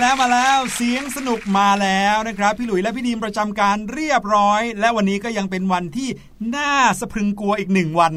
[0.00, 6.08] แล้วมาแล้วเสียงสนุกมาแล้วนะครับ พี่หลุยและพี่ดีมประจำการเรียบร้อย และวันนี้ก็ยังเป็นวันที่
[6.56, 8.12] น่าสะพรึงกลัวอีกหนึ่งวัน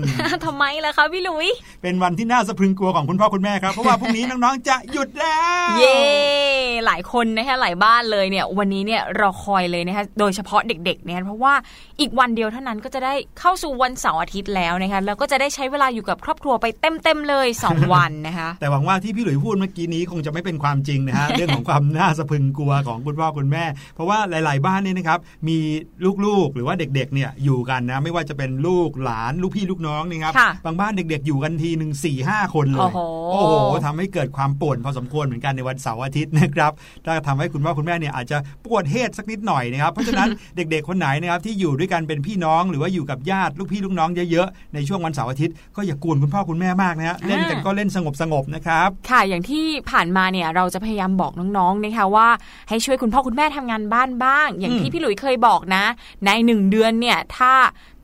[0.46, 1.48] ทำไมล่ะคะพี่หลุย
[1.82, 5.38] เป็นวันที่น่าสะพรึงกลัวของคุณพ่อคุณแม่ครับ เพราะว่าพรุ่งนี้น้องๆจะหยุดแล้
[5.68, 6.47] ว เย่ห
[6.90, 11.54] ลายคนนะคะหลายบ้านเลยเนี่ยวันนี้เนี่ยรอคอยเลยนะคะโดยเฉพาะเด็กๆเนี่ยเพราะว่า
[12.00, 23.64] อีกวันเดียวเท่านั้นก็จะได้เข้าสู่วันเสาร์อาทิตย์แล้วนะคะแล้วก็จะได้ใช้เวลาอยู่กับครอบครัวไปเต็มๆเลย 2 วันนะคะแต่หวังว่าที่พี่หลุยพูดเมื่อกี้นี้คงจะไม่เป็นความจริงนะฮะเรื่องของความน่าสะพรึงกลัวของคุณพ่อคุณแม่
[23.96, 25.58] เพราะว่าหลาย ๆ บ้านเนี่ยนะครับมี
[26.26, 33.00] ลูกๆหรือว่าเด็กๆเนี่ยอยู่กันนะไม่ว่าจะเป็นลูกหลานลูกพี่ลูกน้องนี่ครับค่ะบางบ้านเด็ก ๆ อยู่กันทีหนึ่งสี่ห้าคนเลยโอ้โห
[33.32, 33.54] โอ้โห
[33.86, 36.72] ทำให้เกิดความป่วนพอสมควรเหมือนกันในวันเสาร์อาทิตย์นะครับ
[37.06, 47.98] ถ้าทำให้คุณพ่อคุณแม่เนี่ยอาจจะปวดเฮดสักนิดหน่อยนะครับ เพราะฉะนั้นเด็กๆคนไหนนะครับที่อยู่ด้วยกันเป็นพี่น้องหรือว่าอยู่กับญาติลูกพี่ลูกน้องเยอะๆในช่วงวันเสาร์อาทิตย์ก็อย่ากวนคุณพ่อคุณแม่มากนะฮะเล่นกันก็เล่นส
[48.32, 52.28] งบๆนะครับค่ะอย่างที่ผ่านมาเนี่ยเราจะพยายามบอกน้องๆนะคะว่า
[52.70, 55.84] ให้ช่วยคุณพ่อคุณแม่ทำงานบ้านบ้าง อย่างอืมที่พี่หลุยเคยบอกนะ
[56.26, 57.54] ในหนึ่งเดือนเนี่ยถ้า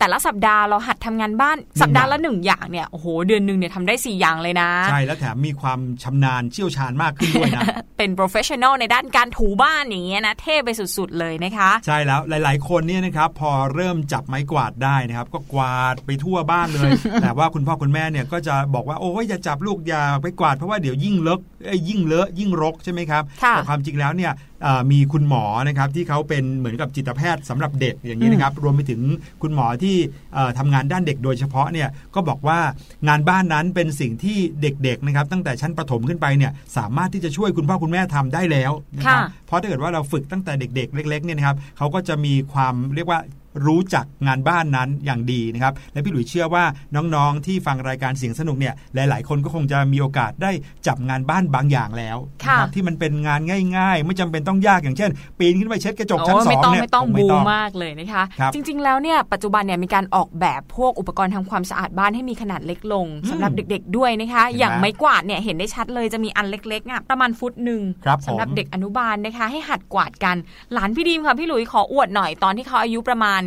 [0.04, 7.62] แต่ละสัปดาห์เราหัดทำงานบ้านสัปดาห์ละหนึ่งอย่างเนี่ยโอ้โหเดือนหนึ่งเนี่ยทำได้สี่อย่างเลยนะ ใช่ แล้วแถมมีความชำนาญเชี่ยวชาญมากขึ้นด้วยนะ
[7.98, 16.92] เป็น professional ในด้านการถูบ้านอย่างเงี้ยนะเท่ไปสุดๆเลยนะคะ ใช่แล้วหลาย ๆ คนเนี่ยนะครับพอเริ่มจับไม้กวาดได้นะครับ ก็กวาดไปทั่วบ้านเลย
[17.22, 24.53] แต่ว่าคุณพ่อคุณแม่เนี่ยก็จะบอกว่าโอ้ยอย่าจับลูกอย่าไปกวาดเพราะว่าเดี๋ยวยิ่งเลอะเอ้ยยิ่งเลอะยิ่งรกใช่ไหมครับค่ะแต่ความจริงแล้วเนี่ยเอ่อ
[24.92, 29.01] มีคุณหมอนะครับที่เขาเป็นเหมือนกับจิตแพทย์สำหรับเด็กอย่างนี้นะครับรวมไปถึง
[29.42, 29.95] คุณหมอที่
[30.33, 32.60] เอ่อทำงานด้านเด็กโดยเฉพาะเนี่ยก็บอกว่า
[33.07, 43.19] งานบ้านนั้นเป็นสิ่งที่เด็กๆนะครับตั้งแต่ชั้นประถมขึ้นไปเนี่ยสามารถที่จะช่วยคุณพ่อคุณแม่ทำได้แล้วนะครับค่ะเพราะถ้าเกิดว่าเราฝึกตั้งแต่เด็ก ๆ เล็กๆเนี่ยนะครับเขาก็จะมีความเรียกว่า
[43.66, 46.64] รู้จักงานบ้านนั้นอย่างดีนะครับ และพี่หลุยเชื่อว่า
[46.96, 50.52] น้องๆ ที่ฟังรายการเสียงสนุกเนี่ยหลาย ๆ คนก็คงจะมีโอกาสได้
[50.88, 53.42] จับงานบ้านบางอย่างแล้วค่ะนะครับที่มันเป็นงาน
[53.78, 70.36] ง่าย ๆ ไม่จำเป็นต้องยากอย่างเช่น ปีนขึ้นไปเช็ดกระจกชั้นโอ้สอไม่งต้องเนี่ยไม่ต้องคบูมากเลยนะคะครับจริง ๆ แล้วเนี่ยปัจจุบันเนี่ยมีการออกแบบพวกอุปกรณ์ทำความสะอาดบ้านให้มีขนาดเล็กลงอืมสำหรับเด็ก ๆ ด้วยนะคะเห็นไหมอย่างไม้กวาดเนี่ยเห็นได้ชัดเลยจะมีอันเล็กๆอะประมาณฟุตหนึ่งครับสำหรับผมเด็กอนุบาลนะคะ ให้หัดกวาดกัน
[70.74, 73.42] หลานพี่ดีมค่ะพี่หลุยขออวดหน่อยตอนที่เขาอายุประมาณ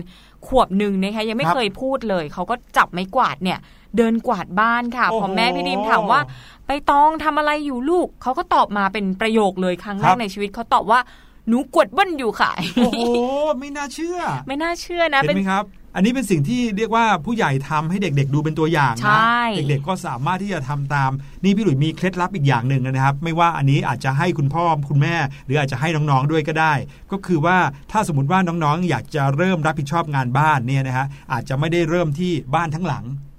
[0.46, 3.58] ขวบหนึ่งนะคะยังไม่ครับเคยพูดเลย เขาก็จับไม้กวาดเนี่ย
[3.96, 6.20] เดินกวาดบ้านค่ะโอ้พโหอแม่พี่ดีมถามว่า
[6.66, 11.00] ไปตองทำอะไรอยู่ลูก เขาก็ตอบมาเป็นประโยคเลยครั้งแรครักบในชีวิตเขาตอบว่า
[11.48, 13.00] หนูกวดบ้านอยู่ค่ะ โอ้โห
[13.60, 15.64] ไม่น่าเชื่อ ไม่น่าเชื่อนะเห็เป็นนไหมครับ
[15.96, 21.10] อันนี้เป็นสิ่งที่เรียกว่าผู้ใหญ่ทำให้เด็ก ๆ ดูเป็นตัวอย่างใช่นะเด็กๆก็สามารถที่จะทำตาม
[21.42, 25.16] นี่พี่หลุยมีเคล็ดลับอีกอย่างหนึ่งนะครับ ไม่ว่าอันนี้อาจจะให้คุณพ่อคุณแม่
[25.46, 26.72] หรืออาจจะให้น้องๆด้วยก็ได้
[27.12, 27.58] ก็คือว่า
[27.92, 33.35] ถ้าสมมติว่าน้องๆ อยากจะเริ่มรับผิดชอบงานบ้านเนี่ยนะฮะอาจจะไม่ได้เริ่มที่บ้านทั้งหลังค่ะอ่า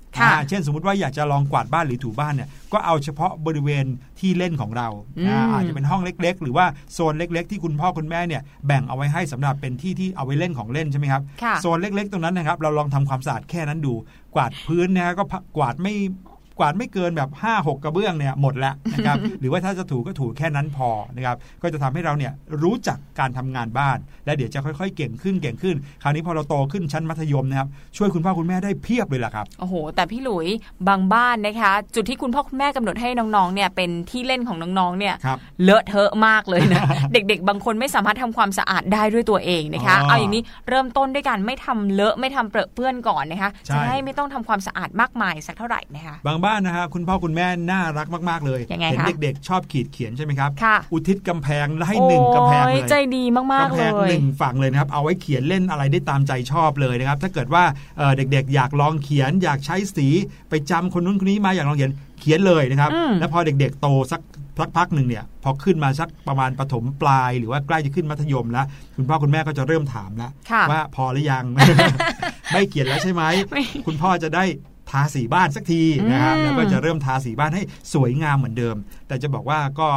[0.50, 3.86] เช่นสมมติว่าอยากจะลองกวาดบ้านหรือถูบ้านเนี่ยก็เอาเฉพาะบริเวณ
[4.20, 4.88] ที่เล่นของเรา
[5.18, 13.94] อืมอ่าอาจจะเป็นห้องเล็ก ๆ หรือว่าโซนเล็ก ๆ ที่คุณพ่อคุณแม่เนี่ยแบ่งเอาไว้ให้สำหรับเป็นที่ที่เอาไว้เล่นของเล่นใช่ไหมครับค่ะโซนเล็ก ๆ ตรงนั้นนะครับเราลองทำความสะอาดแค่นั้นดู
[14.36, 15.94] กวาดพื้นนะฮะก็พะกวาดไม่
[16.60, 22.34] กวาดไม่เกินแบบ5 6กระเบื้องเนี่ยหมดแล้วนะครับหรือว่าถ้าจะถูก็ถูแค่นั้นพอนะครับก็จะทำให้เราเนี่ย
[22.64, 27.68] รู้จักการทำงานบ้าน และเดี๋ยวจะค่อยๆ เก่งขึ้นเก่งขึ้น คราวนี้พอเราโตขึ้นชั้นมัธยมนะครับ
[27.98, 30.48] ช่วยคุณพ่อคุณแม่ได้เพียบเลยล่ะครับโอ้โห แต่พี่หลุย
[30.88, 36.84] บางบ้านนะคะ จุดที่คุณพ่อคุณแม่กำหนดให้น้องๆเนี่ยเป็นที่เล่นของน้องๆเนี่ยครับเลอะเทอะมากเลยนะ
[37.14, 57.64] เด็ก ๆ บางคนไม่สามารถทำความสะอาดได้ด้วยตัวเองนะคะอ๋อเอาอย่างนี้เริ่มต้นด้วยการไม่ทำเลอะไม่ทำเปรอะเปื้อนก่อนนะคะใช่จะได้ไม่ต้องทำความสะอาดมากมายสักเท่าไหร่นะคะบางบ้านนะฮะคุณพ่อคุณแม่น่ารักมาก ๆ เลยยังไงเห็นคะเด็กๆ ชอบขีดเขียนใช่ไหมครับค่ะอุทิศกำแพงให้หนึ่งกำแพงเลโอ้ยใจดีมากๆกำเลแพงยหนึ่งฝั่งเลยนะครับ เอาไว้เขียนเล่นอะไรได้ตามใจชอบเลยนะครับ ถ้าเกิดว่า
[57.98, 60.08] เอ่อเด็กๆ อยากลองเขียนอยากใช้สี
[60.50, 64.22] ไปจำคนนู้นคนนี้มาอยากลองเขียนเขียนเลยนะครับอืมแล้วพอเด็กๆ โตสัก
[64.78, 71.44] พักๆหนึ่งเนี่ยพอขึ้นมาสักประมาณปฐมปลายหรือว่าใกล้จะขึ้นมัธยมแล้ว คุณพ่อคุณแม่ก็จะเริ่มถามแล้วค่ะว่าพอหรือยัง
[72.54, 74.44] ไม่เขียนแล้วใช่ไหมไม่คุณพ่อจะได้
[74.92, 77.64] ทาสีบ้านสักทีนะครับอืมแล้วก็จะเริ่มทาสีบ้านให้
[77.94, 78.76] สวยงามเหมือนเดิม
[79.08, 79.88] แต่จะบอกว่าก็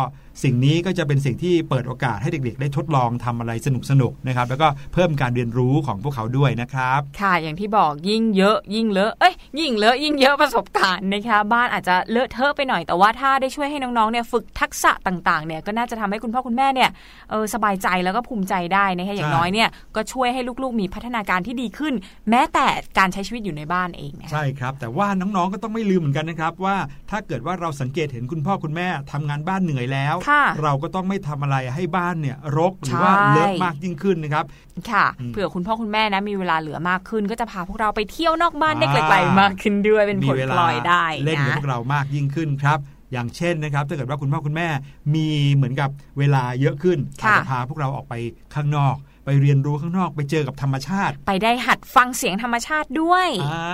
[0.43, 3.53] สิ่งนี้ก็จะเป็นสิ่งที่เปิดโอกาสให้เด็กๆ ได้ทดลองทำอะไร
[3.91, 16.91] สนุกๆนะครับ แล้วก็เพิ่มการเรียนรู้ของพวกเขาด้วยนะครับ ค่ะอย่างที่บอกยิ่งเยอะ ยิ่งเลอะเอ้ยยิ่งเลอะยิ่งเยอะประสบการณ์นะคะบ้านอาจจะเลอะเทอะไปหน่อยแต่ว่าถ้าได้ช่วยให้น้องๆเนี่ยฝึกทักษะต่างๆเนี่ยก็น่าจะทำให้คุณพ่อคุณแม่เนี่ย
[17.31, 21.95] เออสบายใจแล้วก็ภูมิใจได้นะคะอย่างใช่น้อยเนี่ยก็ช่วยให้ลูกๆ มีพัฒนาการที่ดีขึ้น
[22.31, 22.67] แม้แต่
[22.99, 26.77] การใช้ชีวิตอยู่ในบ้านเองนะคะใช่ครับ แต่ว่าน้องๆก็ต้องไม่ลืมเหมือนกันนะครับว่า
[27.11, 34.45] ถ้าเกิดว่าเราสังเกตเห็นคุณพ่อคุณแม่ทำงานบ้านเหนื่อยแล้วค่ะเราก็ต้องไม่ทำอะไรให้บ้านเนี่ยรกหรือว่าใช่เลอะมากยิ่งขึ้นนะครับ
[34.91, 42.79] ค่ะอืมเผื่อคุณพ่อคุณแม่นะมีเวลาเหลือมากขึ้น ก็จะพาพวกเราไปเที่ยวนอกบ้านได้อ่าไกลๆมากขึ้นด้วยเป็นผมีลเวพลาลอยได้เล่นกับนะพวกเรามากยิ่งขึ้นครับ
[43.13, 44.69] อย่างเช่นนะครับถ้าเกิดว่าคุณพ่อคุณแม่
[45.15, 48.15] มีเหมือนกับเวลาเยอะขึ้นอาจจะพาพวกเราออกไป
[48.55, 48.95] ข้างนอก
[49.31, 53.65] ไปเรียนรู้ข้างนอกไปเจอกับธรรมชาติ ไปได้หัดฟังเสียงธรรมชาติด้วยอ่า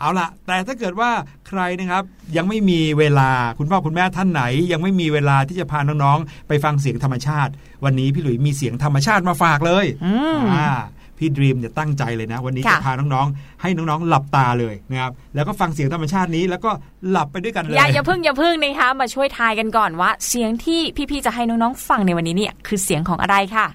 [0.00, 1.10] เอาละแต่ถ้าเกิดว่า
[1.48, 2.02] ใครนะครับ
[2.36, 4.42] ยังไม่มีเวลาคุณพ่อคุณแม่ท่านไหน
[4.72, 7.52] ยังไม่มีเวลาที่จะพาน้องๆไปฟังเสียงธรรมชาติ
[7.84, 10.70] วันนี้พี่หลุยมีเสียงธรรมชาติมาฝากเลยอืมอ่า
[11.18, 16.70] พี่ดรีมเนี่ยตั้งใจเลยนะ วันนี้ค่ะจะพาน้องๆ ให้น้องๆ หลับตาเลยนะครับแล้วก็ฟังเสียงธรรมชาตินี้แล้วก็
[17.10, 23.66] หลับไปด้วยกันเลยอย่าอย่าพึ่งอย่าพึ่งนะคะมาช่วยทายกันก่อนว่า เสียงที่พี่ๆจะให้น้องๆฟังในวันนี้เนี่ยคือเสียงของอะไรค่ะ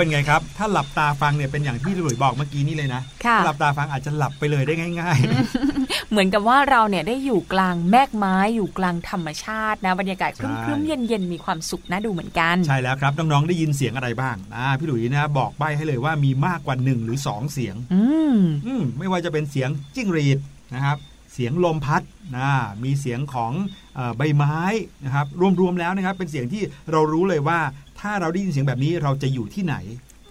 [0.00, 5.18] เป็นไงครับ ถ้าหลับตาฟังเนี่ยเป็นอย่างที่พี่หลุยบอกเมื่อกี้นี่เลยนะค่ะถ้าหลับตาฟังอาจจะหลับไปเลยได้ง่าย
[5.64, 18.02] ๆ เหมือนกับว่าเราเนี่ยได้อยู่กลางแมกไม้อยู่กลางธรรมชาตินะบรรยากาศคใช่รึ้มๆเย็นๆมีความสุขน่าดูเหมือนกัน ใช่แล้วครับน้องๆได้ยินเสียงอะไรบ้างอ่าพี่หลุยนะบอกใบ้ให้เลยว่ามีมากกว่าหนึ่งหรือสองเสียงอื
[18.32, 20.38] มอืมไม่ว่าจะเป็นเสียงจิ้งหรีด
[20.74, 20.98] นะครับ
[21.32, 22.02] เสียงลมพัด
[22.36, 22.50] นะ
[22.84, 23.52] มีเสียงของ
[23.94, 24.58] เออใบไม้
[25.04, 25.26] นะครับ
[25.60, 27.58] รวมๆแล้วนะครับเป็นเสียงที่เรารู้เลยว่า
[28.00, 29.76] ถ้าเราได้ยินเสียงแบบนี้เราจะอยู่ที่ไหน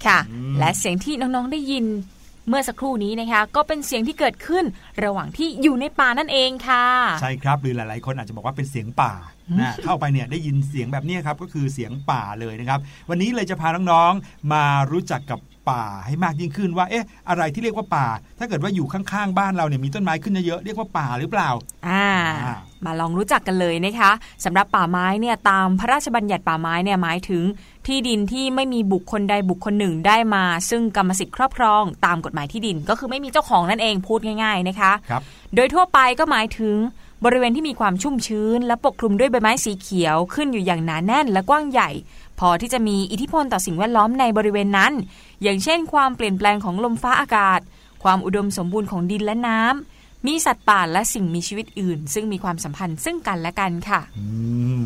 [0.05, 1.85] ค่ะอืมและเสียงที่น้องๆได้ยิน
[2.47, 4.65] เมื่อสักครู่นี้นะคะก็เป็นเสียงที่เกิดขึ้น
[5.03, 6.85] ระหว่างที่อยู่ในป่านั่นเองค่ะ
[7.21, 9.13] ใช่ครับหรือหลายๆ คนอาจจะบอกว่าเป็นเสียงป่า
[9.59, 18.07] นะเข้าไปเนี่ยได้ยินเสียงแบบนี้ครับก็คือเสียงป่าเลยนะครับ วันนี้เลยจะพาน้องๆมารู้จักกับ ป่าให้มากยิ่งขึ้นว่าเอ๊ะอะไรที่เรียกว่าป่า
[18.39, 21.49] ถ้าเกิดว่าอยู่ข้างๆบ้านเราเนี่ยมีต้นไม้ขึ้นเยอะๆเรียกว่าป่าหรือเปล่า
[21.87, 22.07] อ่า
[22.43, 24.11] อ่ามาลองรู้จักกันเลยนะคะ
[24.45, 27.43] สำหรับป่าไม้เนี่ยตามพระราชบัญญัติป่าไม้เนี่ยหมายถึง
[27.87, 35.21] ที่ดินที่ไม่มีบุคคลใดบุคคลหนึ่งได้มา ซึ่งกรรมสิทธิ์ครอบครอง ตามกฎหมายที่ดินก็คือไม่มีเจ้าของนั่นเองพูดง่าย ๆนะคะครับ
[35.55, 36.75] โดยทั่วไปก็หมายถึง
[37.25, 41.89] บริเวณที่มีความชุ่มชื้น และปกคลุมด้วยใบไม้สีเขียวขึ้นอยู่อย่างหนาแน่นและกว้างใหญ่
[42.39, 44.93] พอที่จะมีอิทธิพลต่อสิ่งแวดล้อมในบริเวณนั้น
[45.43, 47.59] อย่างเช่น ความเปลี่ยนแปลงของลมฟ้าอากาศ
[48.03, 54.01] ความอุดมสมบูรณ์ของดินและน้ำมีสัตว์ป่าและสิ่งมีชีวิตอื่น ซึ่งมีความสัมพันธ์ซึ่งกันและกันค่ะ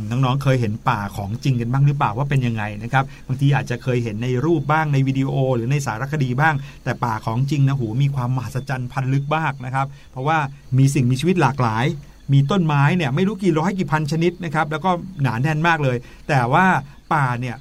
[0.10, 10.38] น้องๆเคยเห็นป่าของจริงกันบ้างหรือเปล่าว่าเป็นยังไงนะครับบางทีอาจจะเคยเห็นในรูปบ้างในวิดีโอ หรือในสารคดีบ้าง แต่ป่าของจริงนะหูมีความมหัศจรรย์พันลึกมากนะครับ เพราะว่า
[10.78, 11.86] มีสิ่งมีชีวิตหลากหลาย
[12.34, 15.98] มีต้นไม้เนี่ยไม่รู้กี่ร้อยกี่พันชนิดนะครับแล้วก็หนาแน่นมากเลย
[16.30, 16.66] แต่ว่า
[17.14, 17.56] ป่าเนี่ย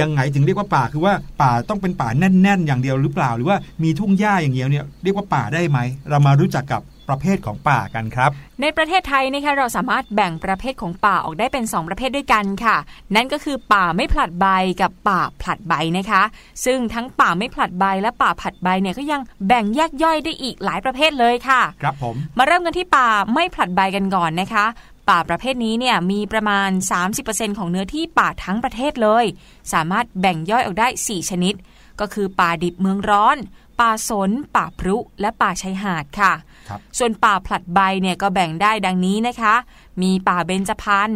[0.00, 5.78] ยังไงถึงเรียกว่าป่าคือว่าป่าต้องเป็นป่าแน่น ๆ อย่างเดียวหรือเปล่า หรือว่ามีทุ่งหญ้าอย่างเดียวเนี่ยเรียกว่าป่าได้ไหม
[6.10, 12.76] เรามารู้จักกับ ประเภทของป่ากันครับ ในประเทศไทยนะคะเราสามารถแบ่งประเภทของป่าออกได้เป็น 2 ประเภทด้วยกันค่ะ
[13.14, 14.46] นั่นก็คือป่าไม่ผลัดใบ
[14.80, 16.22] กับป่าผลัดใบนะคะ
[16.64, 24.64] ซึ่งทั้งป่าไม่ผลัดใบและป่าผลัดใบเนี่ยก็ยังแบ่งแยกย่อยได้อีกหลายประเภทเลยค่ะ ครับผม มาเริ่มกันที่ป่าไม่ผลัดใบกันก่อนนะคะ
[25.08, 26.70] ป่าประเภทนี้เนี่ยมีประมาณ
[27.14, 29.24] 30%ของเนื้อที่ป่าทั้งประเทศเลย
[29.72, 31.54] สามารถแบ่งย่อยออกได้ 4 ชนิด
[32.00, 33.38] ก็คือป่าดิบเมืองร้อน
[33.80, 36.57] ป่าสน ป่าพรุ และป่าชายหาดค่ะครับ
[36.98, 39.54] ส่วนป่าผลัดใบเนี่ยก็แบ่งได้ดังนี้นะคะ
[40.02, 41.10] มีป่าเบญจพรรณ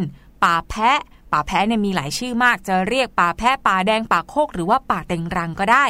[0.44, 1.00] ป่าแพะ
[1.32, 5.84] ป่าแพะเนี่ยมีหลายชื่อมาก จะเรียกป่าแพะป่าแดงป่าโคกหรือว่าป่าเต็งรังก็ได้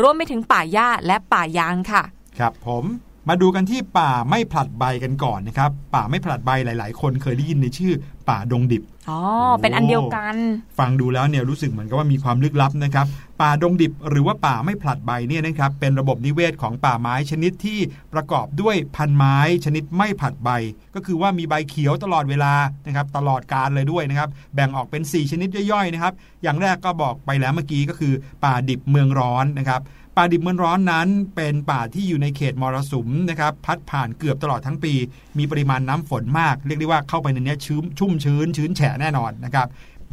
[0.00, 2.02] รวมไปถึงป่าหญ้าและป่ายางค่ะ
[2.38, 2.84] ครับผม
[3.28, 7.92] มาดูกันที่ป่าไม่ผลัดใบกันก่อนนะครับ ป่าไม่ผลัดใบหลาย ๆ คนเคยได้ยินในชื่อ
[8.28, 9.20] ป่าดงดิบ อ๋อ
[9.60, 10.34] เป็นอันเดียวกัน
[10.78, 13.06] ฟังดูแล้วเนี่ยรู้สึกเหมือนกับว่ามีความลึกลับนะครับ
[13.40, 17.78] ป่าดงดิบหรือว่าป่าไม่ผลัดใบเนี่ยนะครับเป็นระบบนิเวศของป่าไม้ชนิดที่
[18.12, 20.50] ประกอบด้วยพันไม้ชนิดไม่ผลัดใบ
[20.94, 22.54] ก็คือว่ามีใบเขียวตลอดเวลา
[22.86, 26.12] นะครับตลอดกาลเลยด้วยนะครับ แบ่งออกเป็น 4 ชนิดย่อยๆนะครับ
[26.42, 28.12] อย่างแรกก็บอกไปแล้วเมื่อกี้ก็คือ
[28.44, 29.80] ป่าดิบเมืองร้อนนะครับ
[30.20, 34.92] ป่าดิบเมืองร้อนนั้นเป็นป่าที่อยู่ในเขตมรสุมนะครับพัดผ่านเกือบตลอดทั้งปี
[35.38, 39.66] มีปริมาณน้ำฝนมาก เรียกได้ว่าเข้าไปในเนี้ยชื้มชุ่มชื้น ชื้นแฉะแน่นอนนะครับ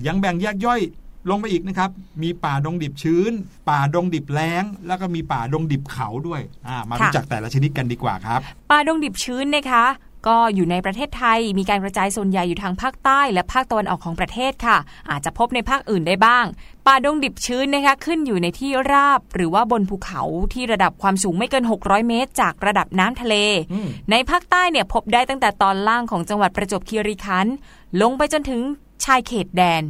[0.08, 0.82] ยังแบ่งแยกย่อย
[1.30, 1.90] ลงไปอีกนะครับ
[2.24, 3.32] มีป่าดงดิบชื้น
[3.70, 8.40] ป่าดงดิบแล้ง แล้วก็มีป่าดงดิบเขาด้วยอ่ามาค่ะรู้จักแต่ละชนิดกันดีกว่าครับ
[8.72, 9.86] ป่าดงดิบชื้นนะคะ
[10.28, 14.78] ก็อยู่ในประเทศไทย มีการกระจายส่วนใหญ่อยู่ทางภาคใต้ และภาคตะวันออกของประเทศค่ะ
[15.10, 16.46] อาจจะพบในภาคอื่นได้บ้าง
[16.86, 20.22] ป่าดงดิบชื้นนะคะขึ้นอยู่ในที่ราบ หรือว่าบนภูเขา
[20.54, 23.36] ที่ระดับความสูงไม่เกิน 600 เมตร จากระดับน้ำทะเล
[23.74, 27.54] อืมในภาคใต้เนี่ยพบได้ตั้งแต่ตอนล่างของจังหวัดประจวบคีรีขันธ์
[28.02, 28.62] ลงไปจนถึง
[29.04, 29.84] ชายเขตแดน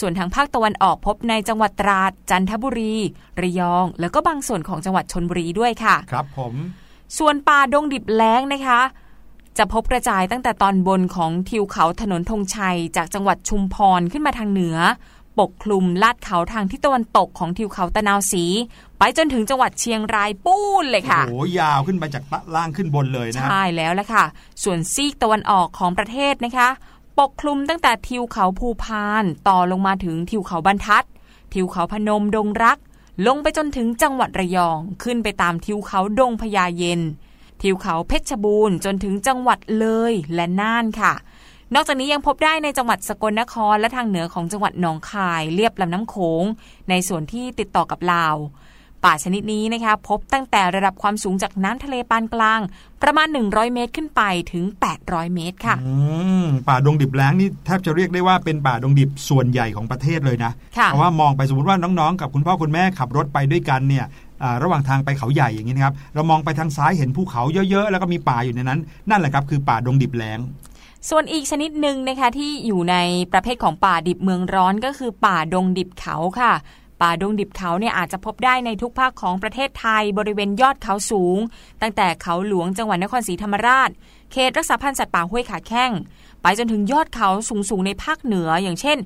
[0.00, 2.94] ส่วนทางภาคตะวันออกพบในจังหวัดตราด จันทบุรี
[3.40, 6.54] ระยอง แล้วก็บางส่วนของจังหวัดชนบุรีด้วยค่ะ ครับผม
[7.18, 8.80] ส่วนป่าดงดิบแล้งนะคะ
[9.58, 14.78] จะพบกระจายตั้งแต่ตอนบนของทิวเขาถนนธงชัย จากจังหวัดชุมพรขึ้นมาทางเหนือ
[15.38, 18.44] ปกคลุมลาดเขาทางทิศตะวันตกของทิวเขาตะนาวสี
[18.98, 24.24] ไปจนถึงจังหวัดเชียงรายปูนเลยค่ะโอ้โหยาวขึ้นไปจากล่างขึ้นบนเลยนะใช่แล้วละค่ะ
[24.62, 26.68] ส่วนซีกตะวันออกของประเทศนะคะ
[27.18, 31.04] ปกคลุมตั้งแต่ทิวเขาภูพานต่อลงมาถึงทิวเขาบรรทัด
[31.52, 32.78] ทิวเขาพนมดงรัก
[33.26, 37.00] ลงไปจนถึงจังหวัดระยองขึ้นไปตามทิวเขาดงพญาเย็น
[37.62, 41.14] ทิวเขาเพชรบูรณ์จนถึงจังหวัดเลยและน่านค่ะ
[41.74, 46.44] นอกจากนี้ยังพบได้ในจังหวัดสกลนครและทางเหนือของจังหวัดหนองคายเลียบลำน้ำโขง
[46.90, 48.36] ในส่วนที่ติดต่อกับลาว
[49.04, 52.60] ป่าชนิดนี้นะคะพบตั้งแต่ระดับความสูงจากน้ำทะเลปานกลาง
[53.02, 54.22] ประมาณ 100 เมตรขึ้นไป
[54.52, 54.64] ถึง
[55.00, 55.92] 800 เมตรค่ะอื
[56.44, 64.25] มป่าดงดิบแล้งนี่แทบจะเรียกได้ว่าเป็นป่าดงดิบส่วนใหญ่ของประเทศเลยนะค่ะเพราะว่ามองไปสมมติว่าน้องๆ กับคุณพ่อคุณแม่ขับรถไปด้วยกันเนี่ยอ่า
[64.62, 70.40] ระหว่างทางไปเขาใหญ่อย่างนี้นะครับ เรามองไปทางซ้ายเห็นภูเขาเยอะๆ แล้วก็มีป่าอยู่ในนั้น นั่นแหละครับคือป่าดงดิบแล้ง
[71.10, 72.96] ส่วนอีกชนิดหนึ่งนะคะที่อยู่ใน
[73.32, 76.52] ประเภทของป่าดิบเมืองร้อนก็คือป่าดงดิบเขาค่ะ
[77.02, 81.38] ป่าดงดิบเขาเนี่ยอาจจะพบได้ในทุกภาคของประเทศไทยบริเวณยอดเขาสูง
[81.82, 83.90] ตั้งแต่เขาหลวงจังหวัดนครศรีธรรมราช
[84.32, 85.92] เขตรักษาพันธุ์สัตว์ป่าห้วยขาแข้ง
[86.42, 87.28] ไปจนถึงยอดเขา
[87.70, 88.98] สูงๆในภาคเหนืออย่างเช่น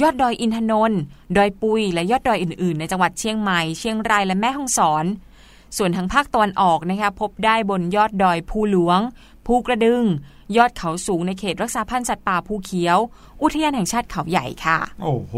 [0.00, 1.00] ยอดดอยอินทนนท์
[1.36, 5.04] ดอยปุย และยอดดอยอื่นๆ ในจังหวัดเชียงใหม่ เชียงรายและแม่ฮ่องสอน
[5.76, 9.00] ส่วนทางภาคตะวันออกนะคะพบได้บนยอดดอยภูหลวง
[9.50, 10.04] ภูกระดึง
[10.56, 12.98] ยอดเขาสูงในเขตรักษาพันธุ์สัตว์ป่าภูเขียว
[13.42, 15.34] อุทยานแห่งชาติเขาใหญ่ค่ะ โอ้โห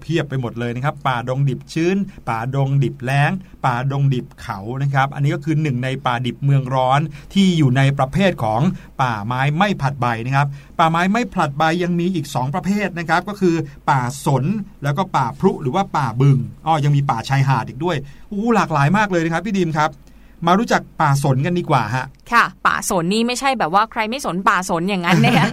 [0.00, 1.96] เพียบไปหมดเลยนะครับ ป่าดงดิบชื้น
[2.28, 3.30] ป่าดงดิบแล้ง
[3.66, 7.00] ป่าดงดิบเขานะครับ อันนี้ก็คือหนึ่งในป่าดิบเมืองร้อน
[7.34, 8.60] ที่อยู่ในประเภทของ
[9.02, 10.46] ป่าไม้ไม่ผลัดใบนะครับ
[10.78, 13.54] ป่าไม้ไม่ผลัดใบยังมีอีก 2 ประเภทนะครับ ก็คือ
[13.90, 14.44] ป่าสน
[14.82, 17.96] แล้วก็ป่าพรุหรือว่าป่าบึง อ้อ ยังมีป่าชายหาดอีกด้วย
[18.32, 19.90] อู้หลากหลายมากเลยนะครับพี่ดีมครับ
[20.46, 25.46] มารู้จักป่าสนกันดีกว่าฮะ ค่ะ ป่าสนนี่ไม่ใช่แบบว่าใครไม่สนป่าสนอย่างนั้นเนี่ย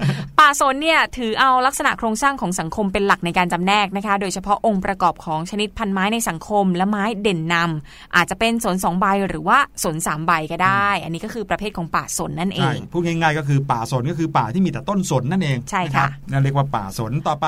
[0.46, 17.48] ป่าสนเนี่ยถือเอาลักษณะโครงสร้างของสังคมเป็นหลักในการจำแนกนะคะ โดยเฉพาะองค์ประกอบของชนิดพันไม้ในสังคมและไม้เด่นนำอาจจะเป็นสนสองใบหรือว่าสนสามใบก็ได้ อันนี้ก็คือประเภทของป่าสนนั่นเอใช่งพูดง่ายๆก็คือป่าสนก็คือป่าที่มีแต่ต้นสนนั่นเองใช่ค่ะนรับนั่นเรียกว่าป่าสนต่อไป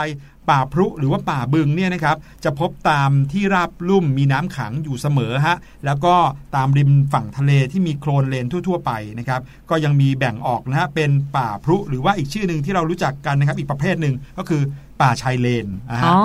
[0.49, 6.15] ป่าพรุหรือว่าป่าบึงเนี่ยนะครับจะพบตามที่ราบลุ่มมีน้ำขังอยู่เสมอฮะแล้วก็
[6.55, 14.61] ตามริมฝั่งทะเลที่มีโคลนเลนทั่ว ๆ ไปนะครับก็ยังมีแบ่งออกนะฮะเป็นป่าพรุหรือว่าอีกชื่อหนึ่งที่เรารู้จักกันนะครับอีกประเภทหนึ่งก็คือ
[15.01, 16.19] ป่าชายเลนนะฮะอ๋อ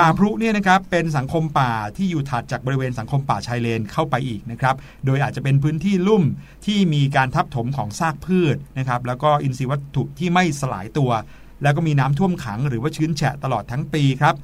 [0.00, 4.74] ป่าพรุเนี่ยนะครับเป็นสังคมป่าที่อยู่ถัดจากบริเวณสังคมป่าชายเลนเข้าไปอีกนะครับ
[5.06, 6.22] โดยอาจจะเป็นพื้นที่ลุ่ม
[6.66, 11.10] ที่มีการทับถมของซากพืชนะครับแล้วก็อินทรีย์วัตถุที่ไม่สลายตัว
[11.62, 14.36] แล้วก็มีน้ำท่วมขังหรือว่าชื้นแฉะตลอดทั้งปีครับ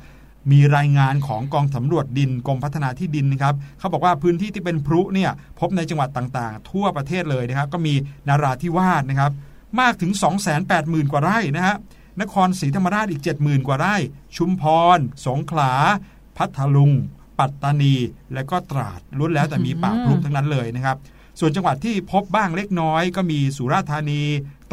[0.53, 7.95] มีรายงานของกองสำรวจดินกรมพัฒนาที่ดินนะครับเขาบอกว่าพื้นที่ที่เป็นพรุเนี่ยพบในจังหวัดต่างๆ ทั่วประเทศเลยนะครับ ก็มี
[8.29, 9.33] นาราธิวาสนะครับ
[9.81, 10.13] มากถึง
[10.63, 11.77] 280,000 กว่าไร่นะฮะ
[12.21, 13.97] นครศรีธรรมราชอีก 70,000 กว่าไร่
[14.37, 14.63] ชุมพ
[14.97, 15.73] ร สงขลา
[16.37, 16.93] พัทลุง
[17.39, 17.95] ปัตตานี
[18.35, 20.97] และก็ตราดล้วนแล้วแต่มีป่าพรุทั้งนั้นเลยนะครับ
[21.41, 24.23] ส่วนจังหวัดที่พบบ้างเล็กน้อย ก็มีสุราษฎร์ธานี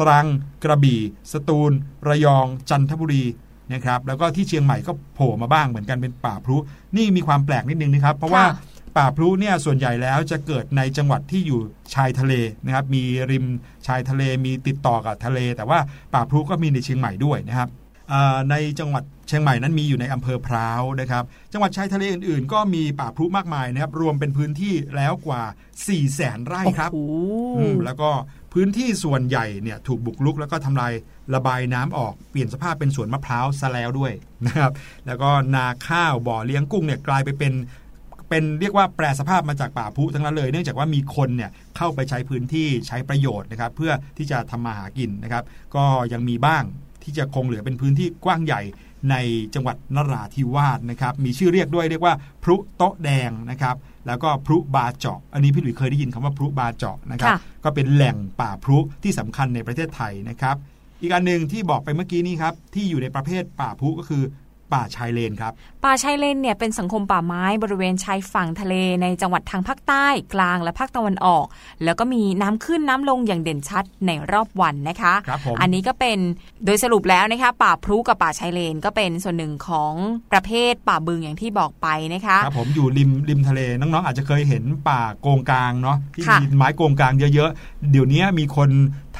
[0.00, 0.26] ตรัง
[0.64, 1.00] กระบี่
[1.32, 1.72] สตูล
[2.08, 3.24] ระยอง จันทบุรี
[3.72, 6.56] นะครับแล้วก็ที่เชียงใหม่ก็โผล่มาบ้างเหมือนกันเป็นป่าพรุ
[6.96, 8.44] นี่มีความแปลกนิดนึงนะครับ เพราะว่า
[8.96, 11.60] ป่าพลุเนี่ยส่วนใหญ่แล้วจะเกิดในจังหวัดที่อยู่
[11.94, 13.46] ชายทะเลนะครับมีริม
[13.86, 15.78] ชายทะเลมีติดต่อกับทะเล แต่ว่า
[16.14, 17.68] ป่าพลุก็มีในเชียงใหม่ด้วยนะครับ
[18.12, 27.12] อ่าในจังหวัดเชียงใหม่นั้นมีอยู่ในอำเภอพร้าวนะครับ จังหวัดชายทะเลอื่นๆ ก็มีป่าพลุมากมายนะครับ รวมเป็นพื้นที่แล้วกว่า 4 0 0แสนไร่ครับโอ้โห
[27.58, 28.10] อืมแล้วก็
[28.52, 30.92] พื้นที่ส่วนใหญ่เนี่ยถูกบุกรุก แล้วก็ทำลาย
[31.34, 34.12] ระบายน้ำออกเปลี่ยนสภาพเป็นสวนมะพร้าวซะแล้วด้วย
[34.46, 34.72] นะครับ
[35.06, 37.52] แล้วก็นาข้าวบ่อเลี้ยงกุ้งเนี่ยกลายไปเป็น
[38.28, 45.44] เป็นเรียกว่าแปลสภาพมาจากป่าพุทั้งนั้นเลย เนื่องจากว่ามีคนเนี่ยเข้าไปใช้พื้นที่ใช้ประโยชน์นะครับ เพื่อที่จะทำมาหากินนะครับ
[45.76, 46.64] ก็ยังมีบ้าง
[47.02, 48.62] ที่จะคงเหลือเป็นพื้นที่กว้างใหญ่
[49.10, 49.16] ใน
[49.54, 60.56] จังหวัดนราธิวาสนะครับ มีชื่อเรียกด้วยเรียกว่าพรุโต๊ะแดงนะครับ แล้วก็พรุบาเจาะ อันนี้พี่หลุยเคยได้ยินคำว่าพรุบาเจาะนะครับค่ะก็เป็นแหล่งป่าพรุที่สำคัญในประเทศไทยนะครับ
[61.02, 64.22] อีกอันหนึ่งที่บอกไปเมื่อกี้นี้ครับที่อยู่ในประเภทป่าพรุก็คือ
[64.72, 65.52] ป่าชายเลนครับ
[65.84, 71.46] ป่าชายเลนเนี่ยเป็นสังคมป่าไม้บริเวณชายฝั่งทะเลในจังหวัดทางภาคใต้กลางและภาคตะวันออก
[71.84, 76.18] แล้วก็มีน้ำขึ้นน้ำลงอย่างเด่นชัดในรอบวันนะคะครับผมอันนี้ก็เป็น
[76.64, 79.92] โดยสรุปแล้วนะคะป่าพรุกับป่าชายเลนก็เป็นส่วนหนึ่งของ
[80.32, 88.70] ประเภทป่าบึงอย่างที่บอกไปนะคะครับผมอยู่ริมริมทะเลน้องๆอาจจะเคยเห็นป่าโกงกลางเนาะที่ค่ะมีไม้โกงกลางเยอะๆเดี๋ยวนี้มีคน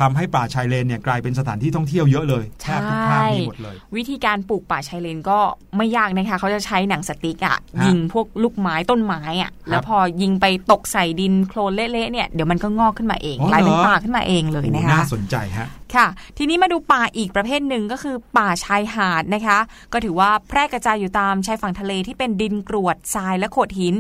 [0.01, 5.39] ทำให้ป่าชายเลนเนี่ยกลายเป็นสถานที่ท่องเที่ยวเยอะเลยแทบทุกภาคมีหมดเลย วิธีการปลูกป่าชายเลนก็
[5.77, 16.07] ไม่ยากนะคะ เขาจะใช้หนังสติ๊กอะฮะยิงพวกลูกไม้ต้นไม้อะแล้วพอยิงไปตกใส่ดินโคลนเละๆเนี่ยเดี๋ยวมันก็งอกขึ้นมาเองอ๋อกลายเป็นเหรอป่าขึ้นมาเองเลยนะคะน่าสนใจฮะค่ะ
[16.39, 19.59] ทีนี้มาดูป่าอีกประเภทหนึ่งก็คือป่าชายหาดนะคะ
[19.93, 23.95] ก็ถือว่าแพร่กระจายอยู่ตามชายฝั่งทะเลที่เป็นดินกรวดทรายและโขดหิน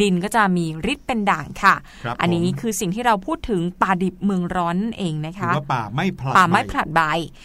[0.00, 1.74] ดินก็จะมีฤทธิ์เป็นด่างค่ะ
[2.04, 7.02] ครับอันนี้ผมคือสิ่งที่เราพูดถึงป่าดิบเมืองร้อนนั่นเองนะถือคะว่าป่าไม่ผลัดป่าไม้ใบผลัดใบ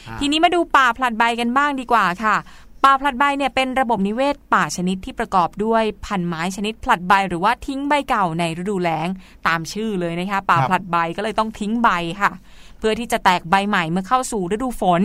[0.08, 2.38] อ่าทีนี้มาดูป่าผลัดใบกันบ้างดีกว่าค่ะ
[2.84, 9.08] ป่าผลัดใบเนี่ยเป็นระบบนิเวศป่าชนิดที่ประกอบด้วยพันไม้ชนิดผลัดใบหรือว่าทิ้งใบเก่าในฤดูแล้ง
[9.48, 11.90] ตามชื่อเลยนะคะป่าผลัดใบก็เลยต้องทิ้งใบ
[12.22, 12.32] ค่ะ
[12.80, 15.02] เพื่อที่จะแตกใบใหม่เมื่อเข้าสู่ฤดูฝน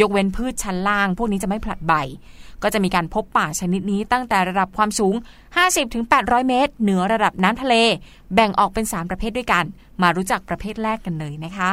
[0.00, 1.94] ยกเว้นพืชชั้นล่าง พวกนี้จะไม่ผลัดใบ
[2.62, 5.14] ก็จะมีการพบป่าชนิดนี้ตั้งแต่ระดับความสูง
[5.80, 7.74] 50-800 เมตร เหนือระดับน้ำทะเล
[8.34, 9.64] แบ่งออกเป็น 3 ประเภทด้วยกัน
[10.02, 11.70] มารู้จักประเภทแรกกันเลยนะคะ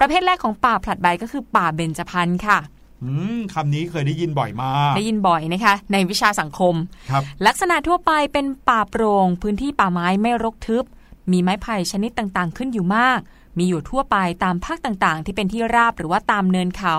[0.00, 2.58] ประเภทแรกของป่าผลัดใบก็คือป่าเบญจพรรณค่ะ
[3.02, 6.74] อืมคำนี้เคยได้ยินบ่อยมาก ได้ยินบ่อยนะคะ ในวิชาสังคม
[7.10, 10.84] ครับลักษณะทั่วไปเป็นป่าโปร่งพื้นที่ป่าไม้ไม่รกทึบ
[11.32, 13.20] มีไม้ไผ่ชนิดต่างๆ ขึ้นอยู่มาก
[13.58, 16.96] มีอยู่ทั่วไปตามภาคต่างๆ ที่เป็นที่ราบหรือว่าตามเนินเขา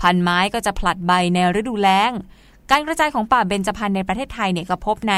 [0.00, 2.12] พันไม้ก็จะผลัดใบในฤดูแล้ง
[2.70, 5.14] การกระจายของป่าเบญจพรรณในประเทศไทยเนี่ยก็พบใน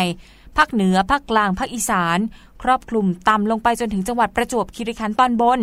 [0.56, 2.18] ภาคเหนือภาคกลางภาคอีสาน
[2.62, 5.60] ครอบคลุมต่ำลงไปจนถึงจังหวัดประจวบคีรีขันธ์ตอนบน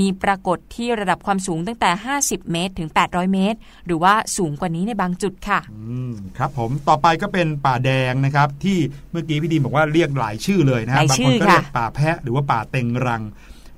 [0.00, 8.78] มีปรากฏที่ระดับความสูงตั้งแต่ 50 เมตร ถึง 800 เมตร หรือว่าสูงกว่านี้ในบางจุดค่ะอืมครับผมต่อไปก็เป็นป่าแดงนะครับ ที่
[9.10, 13.22] เมื่อกี้พี่ดีมบอกว่าเรียกหลายชื่อเลยนะฮะหลายบางชื่คนอก็ค่ะเรียกป่าแพะหรือว่าป่าเต็งรัง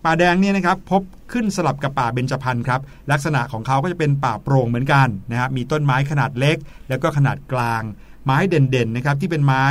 [0.05, 2.81] ป่าแดงเนี่ยนะครับพบขึ้นสลับกับป่าเบญจพรรณครับ
[3.13, 6.57] ลักษณะของเขาก็จะเป็นป่าโปร่งเหมือนกันนะครับมีต้นไม้ขนาดเล็ก
[6.89, 7.83] แล้วก็ขนาดกลาง
[8.25, 9.65] ไม้เด่นๆนะครับที่เป็นไม้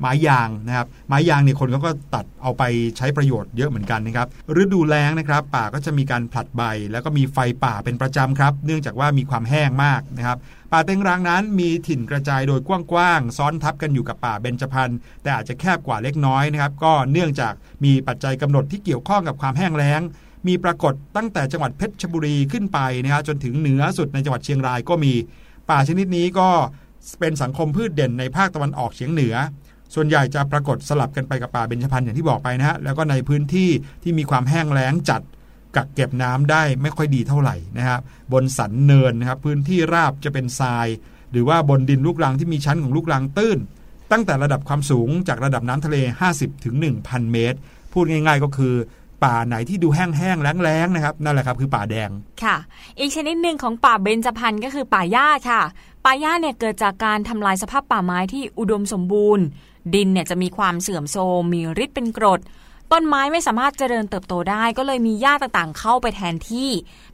[0.00, 2.62] ไม้ยางนะครับไม้ยางเนี่ยคนเขาก็ตัดเอาไป
[2.96, 4.28] ใช้ประโยชน์เยอะเหมือนกันนะครับ
[4.62, 10.38] ฤดูแล้งนะครับ ป่าก็จะมีการผลัดใบ แล้วก็มีไฟป่าเป็นประจำครับ เนื่องจากว่ามีความแห้งมากนะครับ
[10.72, 14.92] ป่าเต็งรังนั้นมีถิ่นกระจายโดยกว้างๆซ้อนทับกันอยู่กับป่าเบญจพรรณ
[15.22, 20.00] แต่อาจจะแคบกว่าเล็กน้อยนะครับก็เนื่องจากมีปัจจัยกำหนดที่เกี่ยวข้องกับความแห้งแล้ง
[20.48, 25.12] มีปรากฏตั้งแต่จังหวัดเพชรบุรีขึ้นไปนะครับจนถึงเหนือสุดในจังหวัดเชียงรายก็มี
[25.70, 26.48] ป่าชนิดนี้ก็
[27.20, 29.34] เป็นสังคมพืชเด่นในภาคตะวันออกเฉียงเหนือ
[29.94, 33.70] ส่วนใหญ่จะปรากฏสลับกันไปกับป่าเบญจพรรณอย่างที่บอกไปนะฮะแล้วก็ในพื้นที่
[34.02, 35.22] ที่มีความแห้งแล้งจัด
[35.76, 38.00] กักเก็บน้ำได้ไม่ค่อยดีเท่าไหร่นะครับ
[38.32, 40.86] บนสันเนินนะครับพื้นที่ราบจะเป็นทราย
[41.32, 43.58] หรือว่าบนดินลูกรังที่มีชั้นของลูกรังตื้น
[44.12, 45.96] ตั้งแต่ระดับความสูงจากระดับน้ำทะเล
[46.30, 47.58] 50ถึง1,000เมตร
[47.92, 48.74] พูดง่ายๆก็คือ
[49.24, 52.10] ป่าไหนที่ดูแห้งๆแล้งๆนะครับนั่นแหละครับคือป่าแดง
[52.44, 52.56] ค่ะ
[52.98, 55.62] อีกชนิดหนึ่งของป่าเบญจพรรณก็คือป่าหญ้าค่ะ
[56.04, 59.44] ป่าหญ้าเนี่ยเกิดจากการทำลายสภาพป่าไม้ที่อุดมสมบูรณ์
[59.94, 62.40] ดินเนี่ยจะมีความเสื่อมโทรมมีฤทธิ์เป็นกรด
[62.92, 66.68] ต้นไม้ไม่สามารถเจริญเติบโตได้ ก็เลยมีหญ้าต่างๆ เข้าไปแทนที่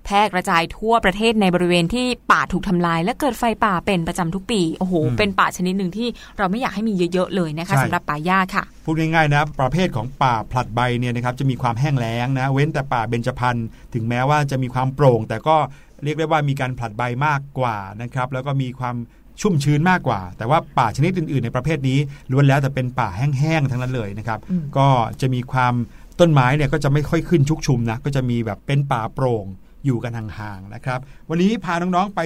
[0.05, 13.57] แพร่กระจายทั่วประเทศในบริเวณที่ป่าถูกทำลาย และเกิดไฟป่าเป็นประจำทุกปีโอ้โหอืมเป็นป่าชนิดหนึ่งที่เราไม่อยากให้มีเยอะๆเลยนะคะใช่สำหรับป่าหญ้าค่ะ พูดง่ายๆนะประเภทของป่าผลัดใบเนี่ยนะครับจะมีความแห้งแล้งนะเว้นแต่ป่าเบญจพรรณ
[13.95, 15.57] ถึงแม้ว่าจะมีความโปร่ง แต่ก็
[16.05, 18.97] เรียกได้ว่ามีการผลัดใบมากกว่านะครับแล้วก็มีความ
[19.41, 21.99] ชุ่มชื้นมากกว่า แต่ว่าป่าชนิดอื่น ๆ ในประเภทนี้
[22.31, 24.89] ล้วนแล้วแต่เป็นป่าแห้งๆทั้งนั้นเลยนะครับอืมก็
[25.21, 25.75] จะมีความ
[26.21, 29.47] ต้นไม้เนี่ยก็จะไม่ค่อยขึ้นชุกชุมนะก็จะมีแบบเป็นป่าโปร่ง
[29.87, 32.21] อยู่กันห่างๆนะครับ วันนี้พาน้องๆไป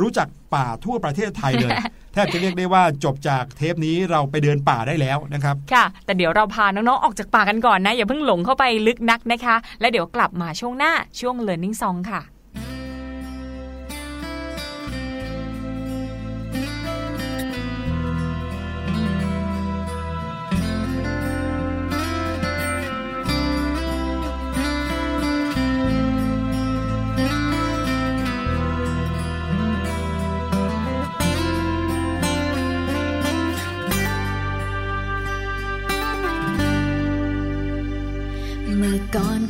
[0.00, 1.72] รู้จักป่าทั่วประเทศไทยเลย
[2.12, 12.22] แทบจะเรียกได้ว่าจบจากเทปนี้เราไปเดินป่าได้แล้วนะครับ ค่ะ แต่เดี๋ยวเราพาน้องๆออกจากป่ากันก่อนนะ อย่าเพิ่งหลงเข้าไปลึกนักนะคะ และเดี๋ยวกลับมาช่วงหน้าช่วง Learning Song ค่ะ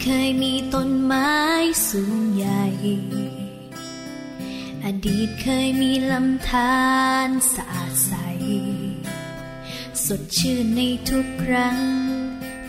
[0.08, 1.32] เคยมีต้นไม้
[1.88, 2.64] สูงใหญ่
[4.84, 6.82] อดีตเคยมีลำธา
[7.26, 8.14] รสะอาดใส
[10.06, 11.78] สดชื่นในทุกครั้ง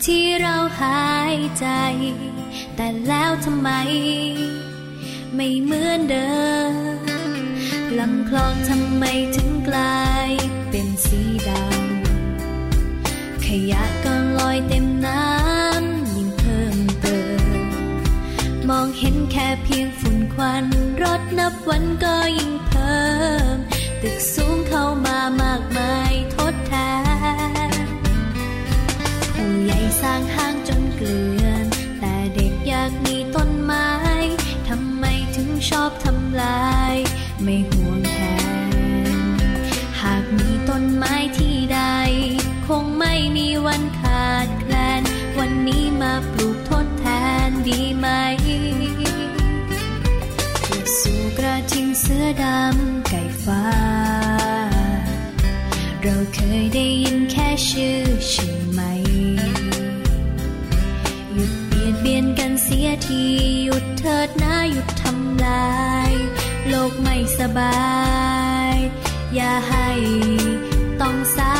[0.04, 1.68] ที่เราหายใจ
[2.76, 3.70] แต่แล้วทำไม
[5.34, 6.36] ไม่เหมือนเดิ
[6.72, 6.74] ม
[7.98, 9.04] ลำคลองทำไม
[9.36, 10.30] ถึงกลาย
[10.70, 15.75] เป็นสีดำขยะก็ลอยเต็มน้ำ
[18.78, 20.64] องเห็นแค่เพียงฝุ่นควัน
[21.02, 23.04] รถนับวันก็ยิ่งเพิ่
[23.54, 23.56] ม
[24.02, 26.74] ตึกสูงเข้ามามากมายทดแท
[27.84, 27.86] น
[29.34, 31.66] ผู้ใหญ่สร้างห้างจนเกลื่อน
[32.00, 33.88] แต่เด็กอยากมีต้นไม้
[34.68, 35.04] ทำไม
[35.36, 36.75] ถึงชอบทำลาย
[52.42, 53.64] ดำไก่ฟ้า
[56.02, 58.80] เราเคยได้ยินแค่ชื่อใช่ไหม
[61.34, 63.22] หยุดเบียดเบียนกันเสียที
[63.64, 65.76] หยุดเถิดนะหยุดทำลา
[66.10, 66.12] ย
[66.68, 67.86] โลกไม่สบา
[68.72, 68.76] ย
[69.34, 69.90] อย่าให้
[71.00, 71.58] ต้องสา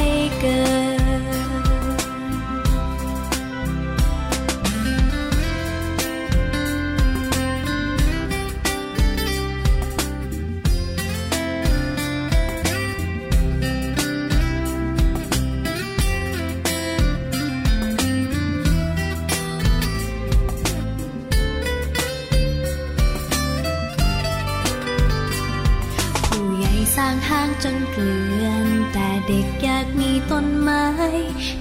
[0.00, 0.04] ย
[0.40, 0.85] เกิน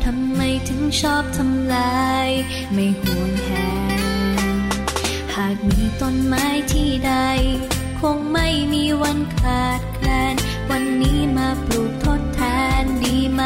[0.04, 2.30] ทำไมถึงชอบทำลาย
[2.74, 3.50] ไม่ห่วงแห
[3.98, 4.40] น
[5.36, 7.14] หากมีต้นไม้ที่ใด
[8.00, 10.36] คงไม่มีวันขาดแคลน
[10.70, 12.42] วันนี้มาปลูกทดแท
[12.82, 13.44] นดีไหม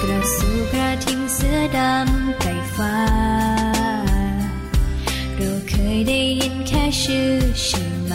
[0.00, 2.96] กระสูกระทิงเสื้อดำไก่ฟ้า
[5.36, 7.32] เราเคยได้ยินแค่ชื่อ
[7.64, 8.14] ใช่ไหม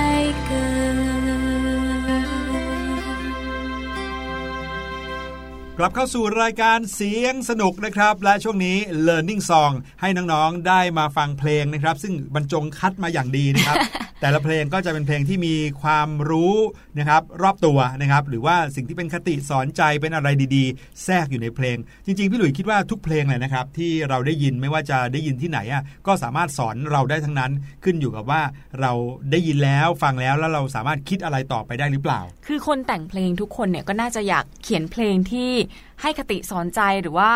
[5.83, 13.77] ลับเข้าสู่รายการเสียงสนุกนะครับ และช่วงนี้ Learning Song ให้น้องๆได้มาฟังเพลงนะครับ ซึ่งบรรจงคัดมาอย่างดีนะครับ
[14.21, 16.55] แต่ละเพลงก็จะเป็นเพลงที่มีความรู้
[16.99, 27.51] นะครับรอบตัวนะครับ หรือว่าสิ่งที่เป็นคติสอนใจเป็นอะไรดีๆ แทรกอยู่ในเพลง จริงๆพี่หลุยคิดว่าทุกเพลงเลยนะครับ ที่เราได้ยินไม่ว่าจะได้ยินที่ไหนอะก็สามารถสอนเราได้ทั้งนั้น
[27.83, 28.41] ขึ้นอยู่กับว่า
[28.81, 28.91] เรา
[29.31, 35.51] ได้ยินแล้วฟังแล้วแล้วเราสามารถคิดอะไรต่อไปได้หรือเปล่า คือคนแต่งเพลงทุกคนเนี่ยก็น่าจะอยากเขียนเพลงที่
[36.01, 37.31] ให้คติสอนใจหรือว่า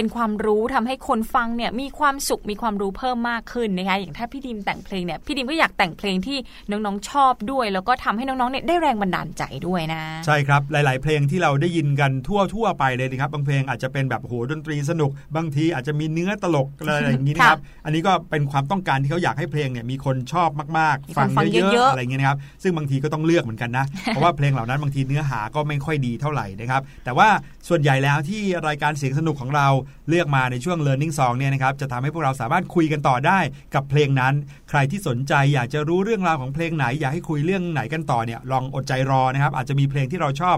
[0.00, 6.38] เป็นความรู้ทำให้คนฟังเนี่ยมีความสุขมีความรู้เพิ่มมากขึ้นนะคะอย่างถ้าพี่ดิมแต่งเพลงเนี่ยพี่ดิมก็อยากแต่งเพลงที่
[6.70, 27.28] น้องๆชอบด้วย แล้วก็ทำให้น้องๆเนี่ยได้แรงบันดาลใจด้วยนะ ใช่ครับหลาย ๆ เพลงที่เราได้ยินกันทั่วทั่วไปเลยนะครับบางเพลงอาจจะเป็นแบบโหดนตรีสนุก บางทีอาจจะมีเนื้อตลกอะไรอย่างนี้นะครับอันนี้ก็เป็นความต้องการที่เขาอยากให้เพลงเนี่ยมีคนชอบมากมีๆคนฟังฟังเยเยอะอะๆๆอะไรอย่างเงี้ยนะครับซึ่งบางทีก็ต้องเลือกเหมือนกันนะเพราะว่าเพลงเหล่านั้นบางทีเนื้อหาก็ไม่ค่อยดีเท่าไหร่นะครับแต่ว่า
[27.68, 29.66] ส่วนใหญ่แล้วที่รายการเสียงสนุกของเรา
[30.08, 33.38] เลือกมาในช่วง Learning Song เนี่ยนะครับจะทำให้พวกเราสามารถคุยกันต่อได้
[33.74, 34.34] กับเพลงนั้น
[34.70, 40.56] ใครที่สนใจอยากจะรู้เรื่องราวของเพลงไหน อยากให้คุยเรื่องไหนกันต่อเนี่ยลองอดใจรอนะครับอาจจะมีเพลงที่เราชอบ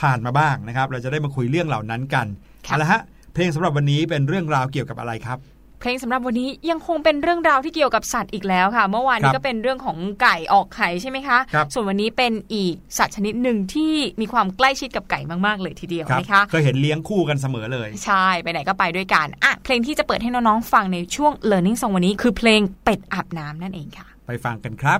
[0.00, 2.26] ผ่านมาบ้างนะครับเราจะได้มาคุยเรื่องเหล่านั้นกัน
[2.66, 3.00] ค่ะเอาละฮะ
[3.34, 5.38] เพลงสำหรับวันนี้เป็นเรื่องราวเกี่ยวกับอะไรครับ
[5.82, 24.98] เพลงสำหรับวันนี้ยังคงเป็นเรื่องราวที่เกี่ยวกับสัตว์อีกแล้วค่ะ เมื่อวานคนี้รับก็เป็นเรื่องของไก่ออกไข่ใช่ไหมคะครับส่วนวันนี้เป็นอีกสัตว์ชนิดหนึ่งที่มีความใกล้ชิดกับไก่มากๆเลยทีเดียวครับนะคะเคยเห็นเลี้ยงคู่กันเสมอเลย ใช่ไปไหนก็ไปด้วยกันอะเพลงที่จะเปิดให้น้องๆฟังในช่วง Learning Song วันนี้ คือเพลงเป็ดอาบน้ำนั่นเองค่ะ ไปฟังกันครับ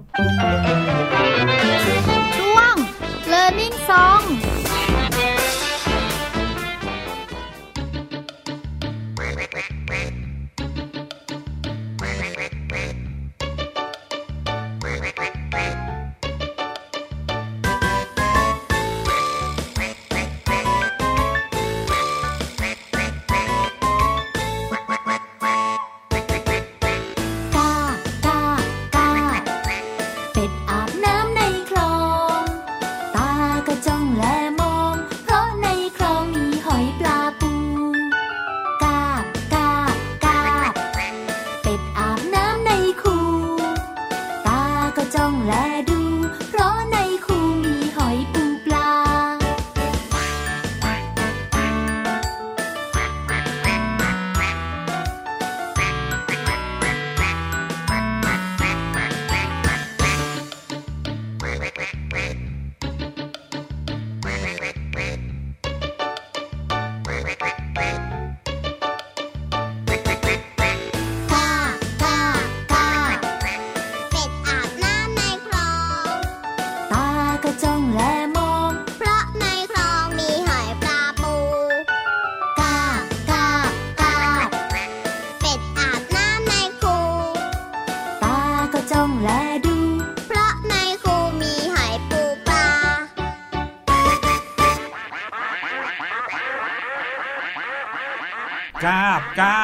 [2.38, 2.74] ช่วง
[3.32, 4.22] Learning Song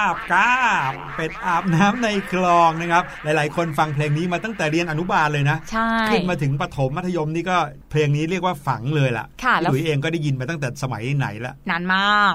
[0.09, 0.53] าบกา
[0.91, 7.57] บเป็ดอาบน้ำในคลองนะครับ หลายๆ คนฟังเพลงนี้มาตั้งแต่เรียนอนุบาลเลยนะใช่ขึ้นมาถึงประถมมัธยมนี่ก็
[7.91, 12.35] เพลงนี้เรียกว่าฝังเลยล่ะค่ะแล้วหลุยเองก็ได้ยินมาตั้งแต่สมัยไหนละนานมาก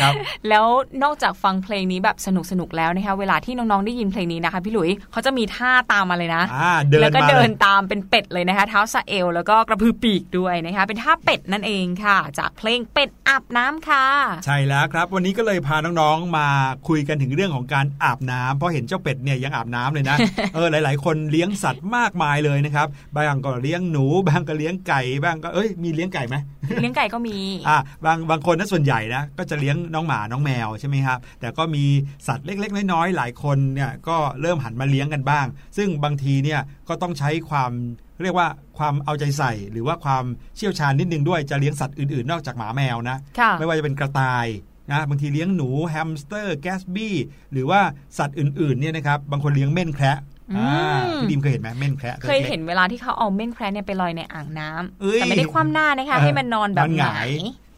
[0.00, 0.14] ครับ
[0.48, 0.66] แล้ว
[1.02, 14.06] นอกจากฟังเพลงนี้แบบสนุกสนุกๆแล้วนะคะเวลาที่น้องๆได้ยินเพลงนี้นะคะพี่หลุยเขาจะมีท่าตามมาเลยนะอ่าเดินแล้วก็มาเดิเลนยตามเป็นเป็ดเลยนะคะ เท้าสะเอวแล้วก็กระพือปีกด้วยนะคะเป็นท่าเป็ดนั่นเองค่ะ จากเพลงเป็ดอาบน้ำค่ะ
[14.46, 16.48] ใช่แล้วครับ วันนี้ก็เลยพาน้องๆมา
[16.88, 20.16] คุยกันถึงเรื่องของการอาบน้ำเพราะเห็นเจ้าเป็ดเนี่ยยังอาบน้ำเลยนะ
[20.54, 26.36] เออหลาย ๆ คนเลี้ยงสัตว์มากมายเลยนะครับบางก็เลี้ยงหนูบางก็เลี้ยงไก่บางก็เอ้ยมีเลี้ยงไก่ไหม
[26.80, 27.36] เลี้ยงไก่ก็มี
[27.68, 31.84] อ่าบางบางคนนะส่วนใหญ่นะก็จะเลี้ยงน้องหมาน้องแมวใช่ไหมครับแต่ก็มี
[32.26, 37.72] สัตว์เล็ก ๆ น้อย ๆ หลายคนเนี่ยก็เริ่มหันมาเลี้ยงกันบ้าง ซึ่งบางทีเนี่ยก็ต้องใช้ความ
[38.22, 38.48] เรียกว่า
[38.78, 40.24] ความเอาใจใส่หรือว่าความ
[40.56, 44.46] เชี่ยวชาญนิดนึงด้วยจะเลี้ยงสัตว์อื่น ๆ นอกจากหมาแมวนะค่ะไม่ว่าจะเป็นกระต่าย
[44.92, 47.14] นะบางทีเลี้ยงหนูแฮมสเตอร์แกสบี้
[47.52, 47.80] หรือว่า
[48.18, 50.18] สัตว์อื่นๆเนี่ยนะครับบางคนเลี้ยงเม่นแคระ
[50.56, 50.70] อ่า
[51.06, 57.30] อืมพี่ดิมเคยเห็นไหมเม่นแคระเคยเห็นเวลาที่เขาเอาเม่นแคระเนี่ยไปลอยในอ่างน้ำเอ้ยแต่ไม่ได้คว่ำหน้านะคะเออให้มันนอนแบบนอนหหงางายย